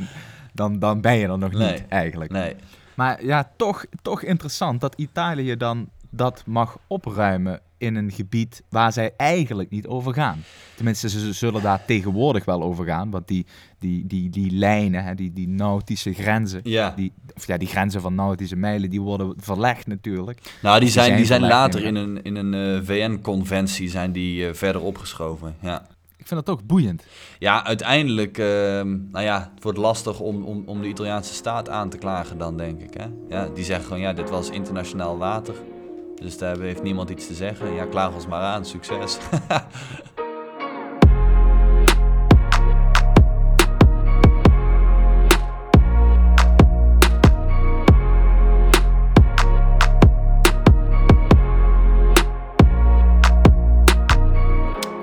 dan, 0.54 0.80
dan 0.80 1.02
ben 1.02 1.16
je 1.16 1.28
er 1.28 1.38
nog 1.38 1.52
Nee, 1.54 1.72
niet 1.72 1.88
eigenlijk. 1.88 2.32
nee. 2.32 2.56
Maar 2.94 3.26
ja, 3.26 3.52
toch, 3.58 3.86
toch 4.02 4.22
interessant 4.24 4.82
dat 4.82 4.94
Italië 4.96 5.58
dan 5.58 5.90
dat 6.10 6.44
mag 6.46 6.78
opruimen 6.88 7.60
in 7.86 7.96
een 7.96 8.12
gebied 8.12 8.64
waar 8.70 8.94
zij 8.94 9.14
eigenlijk 9.18 9.70
niet 9.70 9.88
over 9.88 10.14
gaan. 10.14 10.44
Tenminste, 10.76 11.10
ze 11.10 11.34
zullen 11.34 11.62
daar 11.62 11.86
tegenwoordig 11.86 12.46
wel 12.46 12.64
over 12.64 12.86
gaan, 12.86 13.10
want 13.10 13.28
die, 13.28 13.46
die, 13.80 14.08
die, 14.08 14.30
die 14.30 14.52
lijnen, 14.52 15.04
hè, 15.04 15.16
die, 15.16 15.34
die 15.34 15.48
nautische 15.48 16.14
grenzen, 16.14 16.60
Ja. 16.64 16.94
die, 16.96 17.14
of 17.36 17.48
ja, 17.48 17.58
die 17.58 17.68
grenzen 17.68 18.02
van 18.02 18.16
nautische 18.16 18.56
mijlen, 18.56 18.90
die 18.90 19.02
worden 19.02 19.34
verlegd 19.38 19.88
natuurlijk. 19.88 20.40
Nou, 20.62 20.80
die 20.80 20.90
zijn, 20.90 21.06
zijn 21.06 21.18
die 21.18 21.26
zijn 21.26 21.42
later 21.42 21.84
in 21.84 21.96
een, 21.96 22.22
in 22.24 22.36
een 22.36 22.54
eh, 22.54 22.86
VN-conventie 22.86 23.90
zijn 23.90 24.12
die 24.12 24.48
eh, 24.48 24.54
verder 24.54 24.82
opgeschoven. 24.82 25.56
Ja. 25.62 25.88
Ik 26.18 26.32
vind 26.32 26.46
dat 26.46 26.56
toch 26.58 26.66
boeiend. 26.66 27.04
Ja, 27.40 27.66
uiteindelijk, 27.66 28.38
ehm, 28.38 28.98
nou 29.12 29.26
ja, 29.26 29.52
het 29.56 29.64
wordt 29.64 29.78
lastig 29.78 30.20
om, 30.20 30.44
om, 30.44 30.64
om 30.66 30.82
de 30.82 30.88
Italiaanse 30.88 31.34
staat 31.34 31.70
aan 31.70 31.90
te 31.90 31.98
klagen 31.98 32.38
dan, 32.38 32.58
denk 32.58 32.82
ik. 32.82 32.94
Hè? 32.94 33.06
Ja, 33.30 33.48
die 33.54 33.64
zeggen 33.64 33.86
gewoon, 33.86 34.00
ja, 34.02 34.14
dit 34.14 34.30
was 34.30 34.50
internationaal 34.50 35.18
water. 35.18 35.56
Dus 36.16 36.38
daar 36.38 36.60
heeft 36.60 36.84
niemand 36.84 37.10
iets 37.10 37.28
te 37.28 37.34
zeggen. 37.34 37.74
Ja, 37.74 37.86
klaag 37.86 38.14
ons 38.14 38.28
maar 38.28 38.42
aan, 38.42 38.66
succes. 38.66 39.18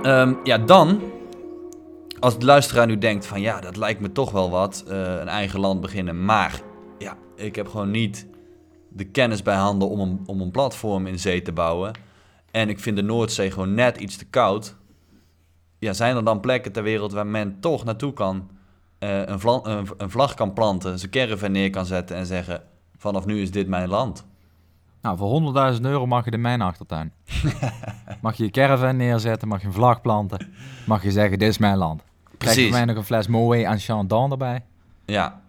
Ehm, 0.03 0.35
ja, 0.45 0.59
dan, 0.59 1.03
als 2.21 2.39
de 2.39 2.45
luisteraar 2.45 2.87
nu 2.87 2.99
denkt 2.99 3.27
van, 3.27 3.41
ja, 3.41 3.61
dat 3.61 3.77
lijkt 3.77 4.01
me 4.01 4.13
toch 4.13 4.31
wel 4.31 4.51
wat, 4.51 4.85
eh, 4.89 4.97
een 4.99 5.29
eigen 5.29 5.61
land 5.61 5.81
beginnen. 5.81 6.25
Maar, 6.25 6.61
ja, 6.99 7.17
ik 7.37 7.57
heb 7.57 7.69
gewoon 7.69 7.91
niet 7.91 8.27
de 8.95 9.05
kennis 9.05 9.43
bij 9.43 9.57
handen 9.57 9.89
om 9.89 10.01
een, 10.01 10.21
om 10.27 10.41
een 10.41 10.51
platform 10.51 11.07
in 11.07 11.19
zee 11.19 11.43
te 11.43 11.53
bouwen. 11.53 11.93
En 12.51 12.69
ik 12.69 12.81
vind 12.81 12.97
de 12.97 13.03
Noordzee 13.03 13.51
gewoon 13.51 13.75
net 13.75 13.97
iets 13.97 14.17
te 14.17 14.25
koud. 14.25 14.77
Ja, 15.79 15.93
zijn 15.93 16.17
er 16.17 16.25
dan 16.25 16.41
plekken 16.41 16.73
ter 16.73 16.83
wereld 16.83 17.13
waar 17.13 17.27
men 17.27 17.61
toch 17.61 17.85
naartoe 17.85 18.13
kan, 18.13 18.49
eh, 18.99 19.27
een, 19.27 19.41
vla- 19.41 19.61
een, 19.63 19.87
een 19.97 20.11
vlag 20.11 20.35
kan 20.35 20.53
planten, 20.53 20.99
zijn 20.99 21.11
caravan 21.11 21.53
neer 21.53 21.71
kan 21.71 21.87
zetten 21.87 22.17
en 22.17 22.27
zeggen, 22.27 22.63
vanaf 22.97 23.27
nu 23.27 23.41
is 23.43 23.51
dit 23.51 23.69
mijn 23.69 23.89
land. 23.89 24.27
Nou, 25.03 25.17
voor 25.17 25.73
100.000 25.75 25.81
euro 25.81 26.07
mag 26.07 26.25
je 26.25 26.31
in 26.31 26.41
mijn 26.41 26.61
achtertuin. 26.61 27.13
mag 28.23 28.37
je 28.37 28.45
je 28.45 28.51
caravan 28.51 28.97
neerzetten, 28.97 29.49
mag 29.49 29.61
je 29.61 29.67
een 29.67 29.73
vlag 29.73 30.01
planten, 30.01 30.53
mag 30.87 31.03
je 31.03 31.11
zeggen, 31.11 31.39
dit 31.39 31.49
is 31.49 31.59
mijn 31.59 31.77
land. 31.77 32.05
Krijg 32.39 32.57
je 32.57 32.71
mij 32.71 32.85
nog 32.85 32.97
een 32.97 33.05
fles 33.05 33.27
Moët 33.27 33.65
aan 33.65 33.79
Chandon 33.79 34.31
erbij. 34.31 34.65
Ja, 35.07 35.41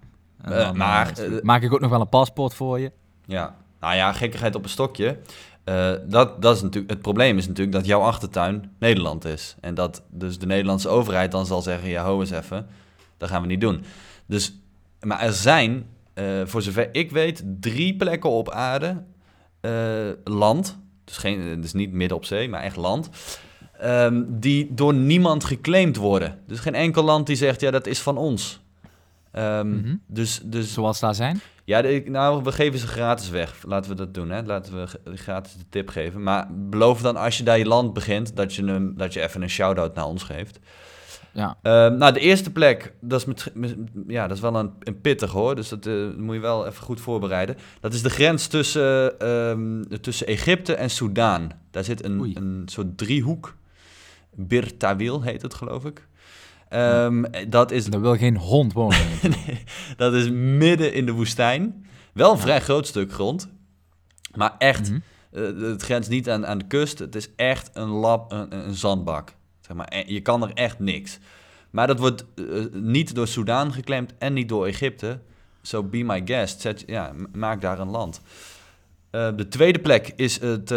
En 0.42 0.52
Eh, 0.60 0.72
maar, 0.72 1.12
eh, 1.18 1.42
maak 1.42 1.62
ik 1.62 1.74
ook 1.74 1.80
nog 1.80 1.90
wel 1.90 2.02
een 2.02 2.10
paspoort 2.10 2.54
voor 2.54 2.80
je. 2.80 2.92
Ja, 3.26 3.56
nou 3.80 3.96
ja, 3.96 4.14
gekkigheid 4.14 4.56
op 4.56 4.64
een 4.64 4.70
stokje. 4.70 5.18
Eh, 5.64 5.92
dat, 6.06 6.42
dat 6.42 6.56
is 6.56 6.62
natuurlijk, 6.62 6.94
het 6.94 7.02
probleem 7.02 7.38
is 7.38 7.48
natuurlijk 7.48 7.76
dat 7.76 7.86
jouw 7.86 8.02
achtertuin 8.02 8.72
Nederland 8.80 9.26
is. 9.26 9.56
En 9.60 9.74
dat 9.74 10.04
dus 10.10 10.40
de 10.40 10.46
Nederlandse 10.46 10.90
overheid 10.90 11.32
dan 11.32 11.46
zal 11.46 11.62
zeggen, 11.62 11.90
ja, 11.90 12.04
ho 12.04 12.20
eens 12.20 12.32
even, 12.32 12.68
dat 13.18 13.30
gaan 13.30 13.42
we 13.42 13.48
niet 13.48 13.62
doen. 13.62 13.84
Dus, 14.26 14.54
maar 15.02 15.20
er 15.20 15.34
zijn, 15.34 15.86
eh, 16.14 16.26
voor 16.46 16.62
zover 16.62 16.90
ik 16.92 17.12
weet, 17.12 17.44
drie 17.60 17.96
plekken 17.96 18.30
op 18.30 18.50
aarde, 18.50 19.04
eh, 19.62 20.10
land, 20.24 20.80
dus, 21.04 21.18
geen, 21.18 21.62
dus 21.62 21.74
niet 21.74 21.92
midden 21.92 22.18
op 22.18 22.26
zee, 22.26 22.50
maar 22.50 22.62
echt 22.62 22.76
land, 22.76 23.10
ehm, 23.80 24.24
die 24.28 24.74
door 24.74 24.94
niemand 24.94 25.44
geclaimd 25.44 25.96
worden. 25.96 26.40
Dus 26.48 26.60
geen 26.60 26.76
enkel 26.76 27.04
land 27.04 27.28
die 27.28 27.36
zegt, 27.36 27.62
ja, 27.62 27.72
dat 27.72 27.88
is 27.88 28.00
van 28.00 28.18
ons. 28.18 28.63
Ehm, 29.34 29.70
Mhm. 29.76 29.96
dus, 30.08 30.42
dus 30.44 30.74
Zoals 30.74 31.00
daar 31.00 31.16
zijn. 31.16 31.40
ja, 31.64 31.82
de- 31.82 32.04
nou, 32.06 32.44
we 32.44 32.52
geven 32.52 32.80
ze 32.80 32.88
gratis 32.88 33.30
weg. 33.30 33.64
Laten 33.68 33.90
we 33.92 33.96
dat 33.98 34.14
doen, 34.14 34.30
hè. 34.30 34.44
Laten 34.44 34.74
we 34.76 34.88
gratis 35.18 35.54
de 35.54 35.66
tip 35.70 35.90
geven. 35.90 36.24
Maar 36.24 36.48
beloof 36.70 37.02
dan 37.02 37.16
als 37.16 37.38
je 37.38 37.44
daar 37.44 37.58
je 37.58 37.66
land 37.66 37.94
begint, 37.94 38.36
dat 38.36 38.56
je, 38.56 38.66
hem, 38.66 38.94
dat 38.98 39.14
je 39.14 39.22
even 39.22 39.42
een 39.42 39.50
shout-out 39.50 39.96
naar 39.96 40.06
ons 40.06 40.24
geeft. 40.24 40.60
Ja. 41.32 41.58
Ehm, 41.62 41.98
nou, 41.98 42.14
de 42.14 42.20
eerste 42.20 42.52
plek, 42.52 42.94
dat 43.02 43.20
is, 43.20 43.26
met, 43.26 43.52
met- 43.54 43.76
ja, 44.08 44.28
dat 44.28 44.36
is 44.38 44.42
wel 44.44 44.56
een, 44.56 44.72
een 44.80 45.02
pittig 45.02 45.32
hoor. 45.32 45.56
Dus 45.56 45.70
dat 45.70 45.86
eh, 45.86 45.94
moet 46.18 46.36
je 46.36 46.42
wel 46.42 46.68
even 46.68 46.84
goed 46.84 47.02
voorbereiden. 47.02 47.58
Dat 47.80 47.94
is 47.94 48.02
de 48.02 48.10
grens 48.10 48.48
tussen, 48.48 49.20
ehm, 49.20 49.82
tussen 50.02 50.28
Egypte 50.28 50.76
en 50.76 50.90
Soudaan. 50.90 51.50
Daar 51.72 51.84
zit 51.84 52.04
een, 52.06 52.20
Oei. 52.20 52.36
een 52.36 52.62
soort 52.66 52.98
driehoek. 52.98 53.56
Bir 54.36 54.78
Tawil 54.78 55.22
heet 55.22 55.42
het, 55.42 55.54
geloof 55.54 55.86
ik. 55.86 56.08
Ehm, 56.74 57.24
Dat 57.50 57.72
is 57.72 57.86
Daar 57.86 58.02
wil 58.02 58.18
geen 58.18 58.38
hond 58.38 58.74
wonen. 58.74 58.98
Nee, 59.46 59.64
dat 59.98 60.14
is 60.14 60.30
midden 60.32 60.94
in 60.94 61.06
de 61.06 61.12
woestijn. 61.12 61.86
Wel 62.14 62.32
een 62.32 62.38
vrij 62.38 62.62
groot 62.62 62.88
stuk 62.88 63.12
grond. 63.14 63.50
Maar 64.36 64.56
echt, 64.58 64.90
Mhm. 64.90 65.00
eh, 65.32 65.70
het 65.70 65.82
grenst 65.82 66.10
niet 66.10 66.30
aan, 66.30 66.46
aan 66.48 66.58
de 66.58 66.68
kust. 66.68 67.00
Het 67.00 67.16
is 67.16 67.30
echt 67.36 67.70
een, 67.74 67.88
lab, 67.90 68.32
een, 68.32 68.56
een 68.68 68.74
zandbak. 68.74 69.34
Zeg 69.62 69.76
maar. 69.76 70.04
Je 70.12 70.22
kan 70.22 70.44
er 70.44 70.54
echt 70.54 70.80
niks. 70.80 71.20
Maar 71.70 71.88
dat 71.88 72.00
wordt 72.00 72.26
eh, 72.36 72.44
niet 72.72 73.16
door 73.16 73.28
Soudaan 73.28 73.74
geclaimd 73.74 74.14
en 74.18 74.34
niet 74.34 74.50
door 74.50 74.66
Egypte. 74.66 75.20
So 75.62 75.84
be 75.84 76.04
my 76.04 76.22
guest. 76.26 76.62
Zet, 76.62 76.84
ja, 76.88 77.12
maak 77.34 77.62
daar 77.62 77.80
een 77.80 77.90
land. 77.90 78.22
Eh, 79.10 79.30
de 79.36 79.48
tweede 79.48 79.80
plek 79.80 80.14
is, 80.16 80.40
het, 80.40 80.72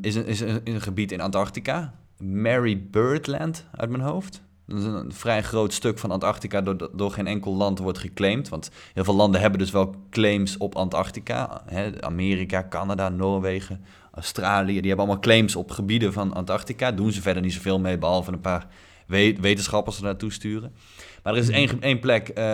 is, 0.00 0.14
een, 0.14 0.26
is 0.26 0.40
een, 0.40 0.60
een 0.64 0.80
gebied 0.80 1.12
in 1.12 1.20
Antarctica. 1.20 1.94
Mary 2.18 2.80
Birdland 2.90 3.64
uit 3.76 3.90
mijn 3.90 4.02
hoofd. 4.02 4.42
Dat 4.66 4.78
is 4.78 4.84
een 4.84 5.12
vrij 5.12 5.42
groot 5.42 5.72
stuk 5.72 5.98
van 5.98 6.10
Antarctica 6.10 6.60
door, 6.60 6.90
door 6.92 7.10
geen 7.10 7.26
enkel 7.26 7.54
land 7.54 7.78
wordt 7.78 7.98
geclaimd. 7.98 8.48
Want 8.48 8.70
heel 8.94 9.04
veel 9.04 9.14
landen 9.14 9.40
hebben 9.40 9.58
dus 9.58 9.70
wel 9.70 9.94
claims 10.10 10.56
op 10.56 10.74
Antarctica. 10.74 11.62
Hè, 11.66 12.02
Amerika, 12.02 12.66
Canada, 12.68 13.08
Noorwegen, 13.08 13.84
Australië. 14.12 14.72
Die 14.80 14.88
hebben 14.88 14.98
allemaal 14.98 15.20
claims 15.22 15.56
op 15.56 15.70
gebieden 15.70 16.12
van 16.12 16.34
Antarctica. 16.34 16.92
Doen 16.92 17.12
ze 17.12 17.22
verder 17.22 17.42
niet 17.42 17.52
zoveel 17.52 17.78
mee, 17.80 17.98
behalve 17.98 18.32
een 18.32 18.40
paar 18.40 18.66
we- 19.06 19.36
wetenschappers 19.40 19.96
er 19.96 20.02
naartoe 20.04 20.32
sturen. 20.32 20.74
Maar 21.22 21.32
er 21.32 21.38
is 21.40 21.48
één, 21.48 21.68
ge- 21.68 21.76
één 21.80 21.98
plek, 22.00 22.28
eh, 22.28 22.44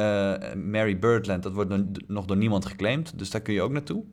Mary 0.55 0.99
Birdland, 0.99 1.43
dat 1.43 1.53
wordt 1.53 1.75
nog 2.09 2.25
door 2.25 2.37
niemand 2.37 2.67
geclaimd. 2.67 3.19
Dus 3.19 3.31
daar 3.31 3.41
kun 3.41 3.55
je 3.55 3.63
ook 3.63 3.73
naartoe. 3.73 4.05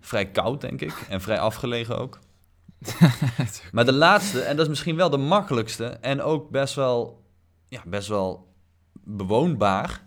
Vrij 0.00 0.26
koud, 0.30 0.60
denk 0.60 0.80
ik. 0.80 1.06
En 1.08 1.20
vrij 1.20 1.38
afgelegen 1.38 1.98
ook. 1.98 2.18
maar 3.72 3.84
de 3.84 3.92
laatste, 3.92 4.40
en 4.40 4.56
dat 4.56 4.64
is 4.64 4.70
misschien 4.70 4.96
wel 4.96 5.10
de 5.10 5.16
makkelijkste... 5.16 5.84
en 5.86 6.22
ook 6.22 6.50
best 6.50 6.74
wel, 6.74 7.22
ja, 7.74 7.82
best 7.86 8.08
wel 8.08 8.52
bewoonbaar... 9.04 10.06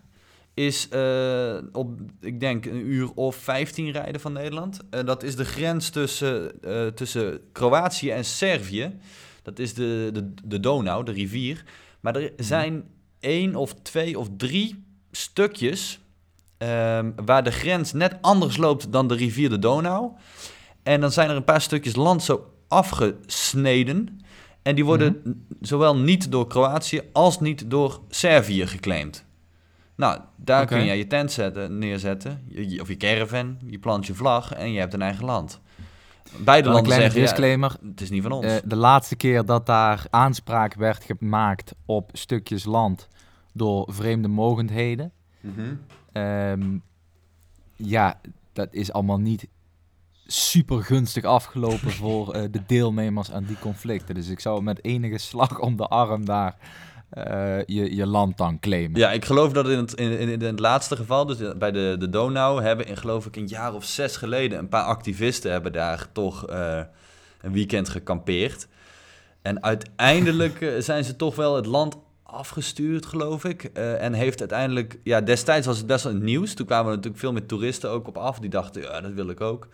is 0.54 0.88
eh, 0.88 1.56
op, 1.72 2.00
ik 2.20 2.40
denk, 2.40 2.64
een 2.64 2.86
uur 2.86 3.12
of 3.14 3.36
15 3.36 3.90
rijden 3.90 4.20
van 4.20 4.32
Nederland. 4.32 4.80
Dat 4.90 5.22
is 5.22 5.36
de 5.36 5.44
grens 5.44 5.90
tussen, 5.90 6.62
eh, 6.62 6.86
tussen 6.86 7.40
Kroatië 7.52 8.10
en 8.10 8.24
Servië. 8.24 8.98
Dat 9.42 9.58
is 9.58 9.74
de, 9.74 10.10
de, 10.12 10.34
de 10.44 10.60
Donau, 10.60 11.04
de 11.04 11.12
rivier. 11.12 11.64
Maar 12.00 12.16
er 12.16 12.32
zijn 12.36 12.84
één 13.20 13.54
of 13.54 13.74
twee 13.74 14.18
of 14.18 14.28
drie 14.36 14.84
stukjes... 15.10 16.00
ehm, 16.58 17.12
waar 17.24 17.44
de 17.44 17.52
grens 17.52 17.92
net 17.92 18.16
anders 18.20 18.56
loopt 18.56 18.92
dan 18.92 19.08
de 19.08 19.14
rivier 19.14 19.48
de 19.48 19.58
Donau... 19.58 20.12
En 20.82 21.00
dan 21.00 21.12
zijn 21.12 21.30
er 21.30 21.36
een 21.36 21.44
paar 21.44 21.60
stukjes 21.60 21.96
land 21.96 22.22
zo 22.22 22.52
afgesneden. 22.68 24.20
En 24.68 24.74
die 24.74 24.84
worden 24.84 25.20
n- 25.28 25.46
zowel 25.60 25.96
niet 25.96 26.30
door 26.30 26.46
Kroatië 26.46 27.00
als 27.12 27.40
niet 27.40 27.70
door 27.70 28.00
Servië 28.08 28.66
geclaimd. 28.66 29.24
Nou, 29.94 30.20
daar 30.36 30.66
kun 30.66 30.84
je 30.84 30.92
je 30.94 31.06
tent 31.06 31.32
zetten, 31.32 31.78
neerzetten, 31.78 32.42
je- 32.48 32.68
je- 32.68 32.80
of 32.80 32.88
je 32.88 32.96
caravan, 32.96 33.58
je 33.66 33.78
plant 33.78 34.06
je 34.06 34.14
vlag 34.14 34.52
en 34.52 34.72
je 34.72 34.78
hebt 34.78 34.94
een 34.94 35.02
eigen 35.02 35.24
land. 35.24 35.60
Beide 36.38 36.68
een 36.68 36.74
landen 36.74 36.92
zeggen, 36.92 37.20
ja, 37.20 37.26
disclaimer. 37.26 37.76
het 37.88 38.00
is 38.00 38.10
niet 38.10 38.22
van 38.22 38.32
ons. 38.32 38.46
Eh, 38.46 38.56
de 38.64 38.76
laatste 38.76 39.16
keer 39.16 39.44
dat 39.44 39.66
daar 39.66 40.06
aanspraak 40.10 40.74
werd 40.74 41.04
gemaakt 41.04 41.74
op 41.86 42.10
stukjes 42.12 42.64
land 42.64 43.08
door 43.52 43.88
vreemde 43.92 44.28
mogendheden. 44.28 45.12
Mhm. 45.40 45.60
ehm, 46.12 46.76
ja, 47.76 48.20
dat 48.52 48.68
is 48.70 48.92
allemaal 48.92 49.18
niet 49.18 49.46
super 50.32 50.82
gunstig 50.82 51.24
afgelopen 51.24 51.90
voor 52.02 52.32
eh, 52.32 52.42
de 52.50 52.62
deelnemers 52.66 53.30
aan 53.30 53.44
die 53.44 53.58
conflicten. 53.58 54.14
Dus 54.14 54.28
ik 54.28 54.40
zou 54.40 54.62
met 54.62 54.84
enige 54.84 55.18
slag 55.18 55.58
om 55.60 55.76
de 55.76 55.86
arm 55.86 56.24
daar 56.24 56.56
eh, 57.10 57.64
je, 57.64 57.94
je 57.94 58.06
land 58.06 58.36
dan 58.36 58.60
claimen. 58.60 58.98
Ja, 58.98 59.12
ik 59.12 59.24
geloof 59.24 59.52
dat 59.52 59.68
in 59.68 59.78
het, 59.78 59.94
in, 59.94 60.18
in, 60.18 60.40
het 60.40 60.60
laatste 60.60 60.96
geval, 60.96 61.26
dus 61.26 61.56
bij 61.58 61.70
de, 61.70 61.96
de 61.98 62.08
Donau, 62.08 62.62
hebben 62.62 62.86
in, 62.86 62.96
geloof 62.96 63.26
ik 63.26 63.36
een 63.36 63.46
jaar 63.46 63.74
of 63.74 63.84
zes 63.84 64.16
geleden 64.16 64.58
een 64.58 64.68
paar 64.68 64.84
activisten 64.84 65.50
hebben 65.50 65.72
daar 65.72 66.06
toch 66.12 66.46
eh, 66.46 66.80
een 67.40 67.52
weekend 67.52 67.88
gekampeerd. 67.88 68.68
En 69.42 69.62
uiteindelijk 69.62 70.60
eh, 70.60 70.72
zijn 70.78 71.04
ze 71.04 71.16
toch 71.16 71.36
wel 71.36 71.56
het 71.56 71.66
land 71.66 71.96
afgestuurd, 72.22 73.06
geloof 73.06 73.44
ik. 73.44 73.64
Eh, 73.64 74.02
en 74.02 74.12
heeft 74.12 74.38
uiteindelijk, 74.38 74.98
ja, 75.02 75.20
destijds 75.20 75.66
was 75.66 75.78
het 75.78 75.86
best 75.86 76.04
wel 76.04 76.12
het 76.12 76.22
nieuws. 76.22 76.54
Toen 76.54 76.66
kwamen 76.66 76.90
natuurlijk 76.90 77.18
veel 77.18 77.32
meer 77.32 77.46
toeristen 77.46 77.90
ook 77.90 78.08
op 78.08 78.16
af. 78.16 78.38
Die 78.38 78.50
dachten, 78.50 78.82
ja, 78.82 79.00
dat 79.00 79.12
wil 79.12 79.28
ik 79.28 79.40
ook. 79.40 79.68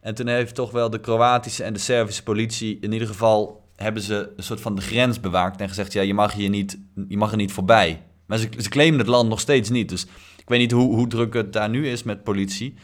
En 0.00 0.14
toen 0.14 0.26
heeft 0.26 0.54
toch 0.54 0.70
wel 0.70 0.90
de 0.90 1.00
Kroatische 1.00 1.64
en 1.64 1.72
de 1.72 1.78
Servische 1.78 2.22
politie, 2.22 2.78
in 2.80 2.92
ieder 2.92 3.08
geval, 3.08 3.66
hebben 3.76 4.02
ze 4.02 4.32
een 4.36 4.42
soort 4.42 4.60
van 4.60 4.74
de 4.74 4.82
grens 4.82 5.20
bewaakt 5.20 5.60
en 5.60 5.68
gezegd, 5.68 5.92
ja, 5.92 6.02
je 6.02 6.14
mag 6.14 6.32
hier 6.32 6.48
niet, 6.48 6.78
je 7.08 7.16
mag 7.16 7.30
er 7.30 7.36
niet 7.36 7.52
voorbij. 7.52 8.02
Maar 8.26 8.38
ze, 8.38 8.48
ze 8.58 8.68
claimen 8.68 8.98
het 8.98 9.08
land 9.08 9.28
nog 9.28 9.40
steeds 9.40 9.70
niet. 9.70 9.88
Dus 9.88 10.02
ik 10.36 10.48
weet 10.48 10.58
niet 10.58 10.72
hoe, 10.72 10.94
hoe 10.94 11.06
druk 11.06 11.34
het 11.34 11.52
daar 11.52 11.68
nu 11.68 11.88
is 11.88 12.02
met 12.02 12.22
politie. 12.24 12.74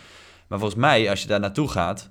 Maar 0.48 0.58
volgens 0.58 0.80
mij, 0.80 1.10
als 1.10 1.22
je 1.22 1.28
daar 1.28 1.40
naartoe 1.40 1.68
gaat... 1.68 2.10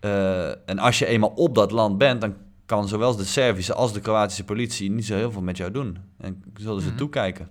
eh, 0.00 0.48
en 0.68 0.78
als 0.78 0.98
je 0.98 1.06
eenmaal 1.06 1.32
op 1.34 1.54
dat 1.54 1.70
land 1.70 1.98
bent... 1.98 2.20
dan 2.20 2.34
kan 2.66 2.88
zowel 2.88 3.16
de 3.16 3.24
Servische 3.24 3.74
als 3.74 3.92
de 3.92 4.00
Kroatische 4.00 4.44
politie... 4.44 4.90
niet 4.90 5.06
zo 5.06 5.14
heel 5.14 5.30
veel 5.32 5.42
met 5.42 5.56
jou 5.56 5.70
doen. 5.70 5.98
En 6.18 6.42
zullen 6.56 6.82
ze 6.82 6.88
Mhm. 6.88 6.96
toekijken. 6.96 7.48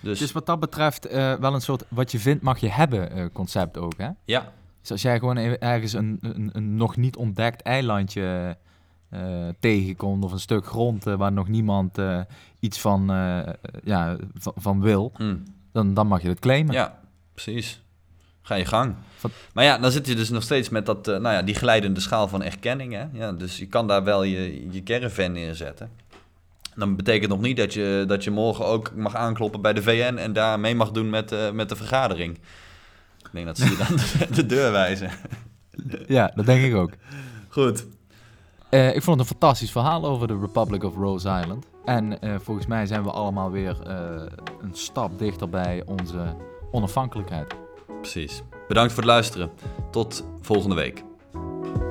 Dus, 0.00 0.18
Dus 0.18 0.32
wat 0.32 0.46
dat 0.46 0.60
betreft 0.60 1.06
eh, 1.06 1.34
wel 1.34 1.54
een 1.54 1.60
soort 1.60 1.84
wat 1.88 2.12
je 2.12 2.18
vindt 2.18 2.42
mag 2.42 2.58
je 2.58 2.68
hebben 2.70 3.10
eh, 3.12 3.24
concept 3.32 3.78
ook, 3.78 3.94
hè? 3.96 4.08
ja, 4.24 4.52
Dus 4.82 4.90
als 4.90 5.02
jij 5.02 5.18
gewoon 5.18 5.36
ergens 5.36 5.92
een, 5.92 6.18
een, 6.20 6.50
een 6.52 6.76
nog 6.76 6.96
niet 6.96 7.16
ontdekt 7.16 7.62
eilandje 7.62 8.56
eh, 9.08 9.48
tegenkomt 9.60 10.24
of 10.24 10.32
een 10.32 10.40
stuk 10.40 10.66
grond 10.66 11.06
eh, 11.06 11.14
waar 11.14 11.32
nog 11.32 11.48
niemand 11.48 11.98
eh, 11.98 12.20
iets 12.60 12.80
van, 12.80 13.06
ja, 13.84 14.16
van, 14.34 14.52
van 14.56 14.80
wil, 14.80 15.12
hm. 15.16 15.36
dan, 15.72 15.94
dan 15.94 16.06
mag 16.06 16.22
je 16.22 16.28
het 16.28 16.38
claimen. 16.38 16.74
ja, 16.74 16.98
precies. 17.34 17.80
Ga 18.42 18.54
je 18.54 18.64
gang. 18.64 18.94
Wat- 19.20 19.30
Maar 19.54 19.64
ja, 19.64 19.78
dan 19.78 19.90
zit 19.90 20.06
je 20.06 20.14
dus 20.14 20.30
nog 20.30 20.42
steeds 20.42 20.68
met 20.68 20.86
dat, 20.86 21.06
nou 21.06 21.22
ja, 21.22 21.42
die 21.42 21.54
glijdende 21.54 22.00
schaal 22.00 22.28
van 22.28 22.42
erkenning. 22.42 22.92
Hè? 22.92 23.04
Ja, 23.12 23.32
dus 23.32 23.56
je 23.58 23.66
kan 23.66 23.86
daar 23.86 24.04
wel 24.04 24.22
je, 24.22 24.70
je 24.70 24.82
caravan 24.82 25.32
neerzetten. 25.32 25.90
Dan 26.74 26.96
betekent 26.96 27.30
nog 27.30 27.40
niet 27.40 27.56
dat 27.56 27.72
je, 27.74 28.04
dat 28.06 28.24
je 28.24 28.30
morgen 28.30 28.66
ook 28.66 28.94
mag 28.94 29.14
aankloppen 29.14 29.60
bij 29.60 29.72
de 29.72 29.82
VN 29.82 30.16
en 30.16 30.32
daar 30.32 30.60
mee 30.60 30.74
mag 30.74 30.90
doen 30.90 31.10
met, 31.10 31.52
met 31.52 31.68
de 31.68 31.76
vergadering. 31.76 32.38
Ik 33.32 33.44
denk 33.44 33.46
dat 33.46 33.58
ze 33.58 33.70
je 33.70 33.76
dan 33.76 33.96
de, 34.28 34.34
de 34.34 34.46
deur 34.46 34.72
wijzen. 34.72 35.10
Ja, 36.06 36.32
dat 36.34 36.46
denk 36.46 36.64
ik 36.64 36.74
ook. 36.74 36.90
Goed. 37.48 37.86
Eh, 38.70 38.94
ik 38.94 39.02
vond 39.02 39.20
het 39.20 39.30
een 39.30 39.38
fantastisch 39.38 39.70
verhaal 39.70 40.04
over 40.04 40.28
de 40.28 40.38
Republic 40.38 40.84
of 40.84 40.96
Rose 40.96 41.38
Island. 41.40 41.66
En 41.84 42.20
eh, 42.20 42.34
volgens 42.38 42.66
mij 42.66 42.86
zijn 42.86 43.02
we 43.02 43.10
allemaal 43.10 43.50
weer 43.50 43.76
eh, 43.86 44.22
een 44.62 44.74
stap 44.74 45.18
dichter 45.18 45.48
bij 45.48 45.82
onze 45.86 46.36
onafhankelijkheid. 46.70 47.54
Precies. 48.00 48.42
Bedankt 48.68 48.92
voor 48.92 49.02
het 49.02 49.12
luisteren. 49.12 49.50
Tot 49.90 50.24
volgende 50.40 50.74
week. 50.74 51.02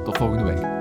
Tot 0.04 0.18
volgende 0.18 0.44
week. 0.44 0.81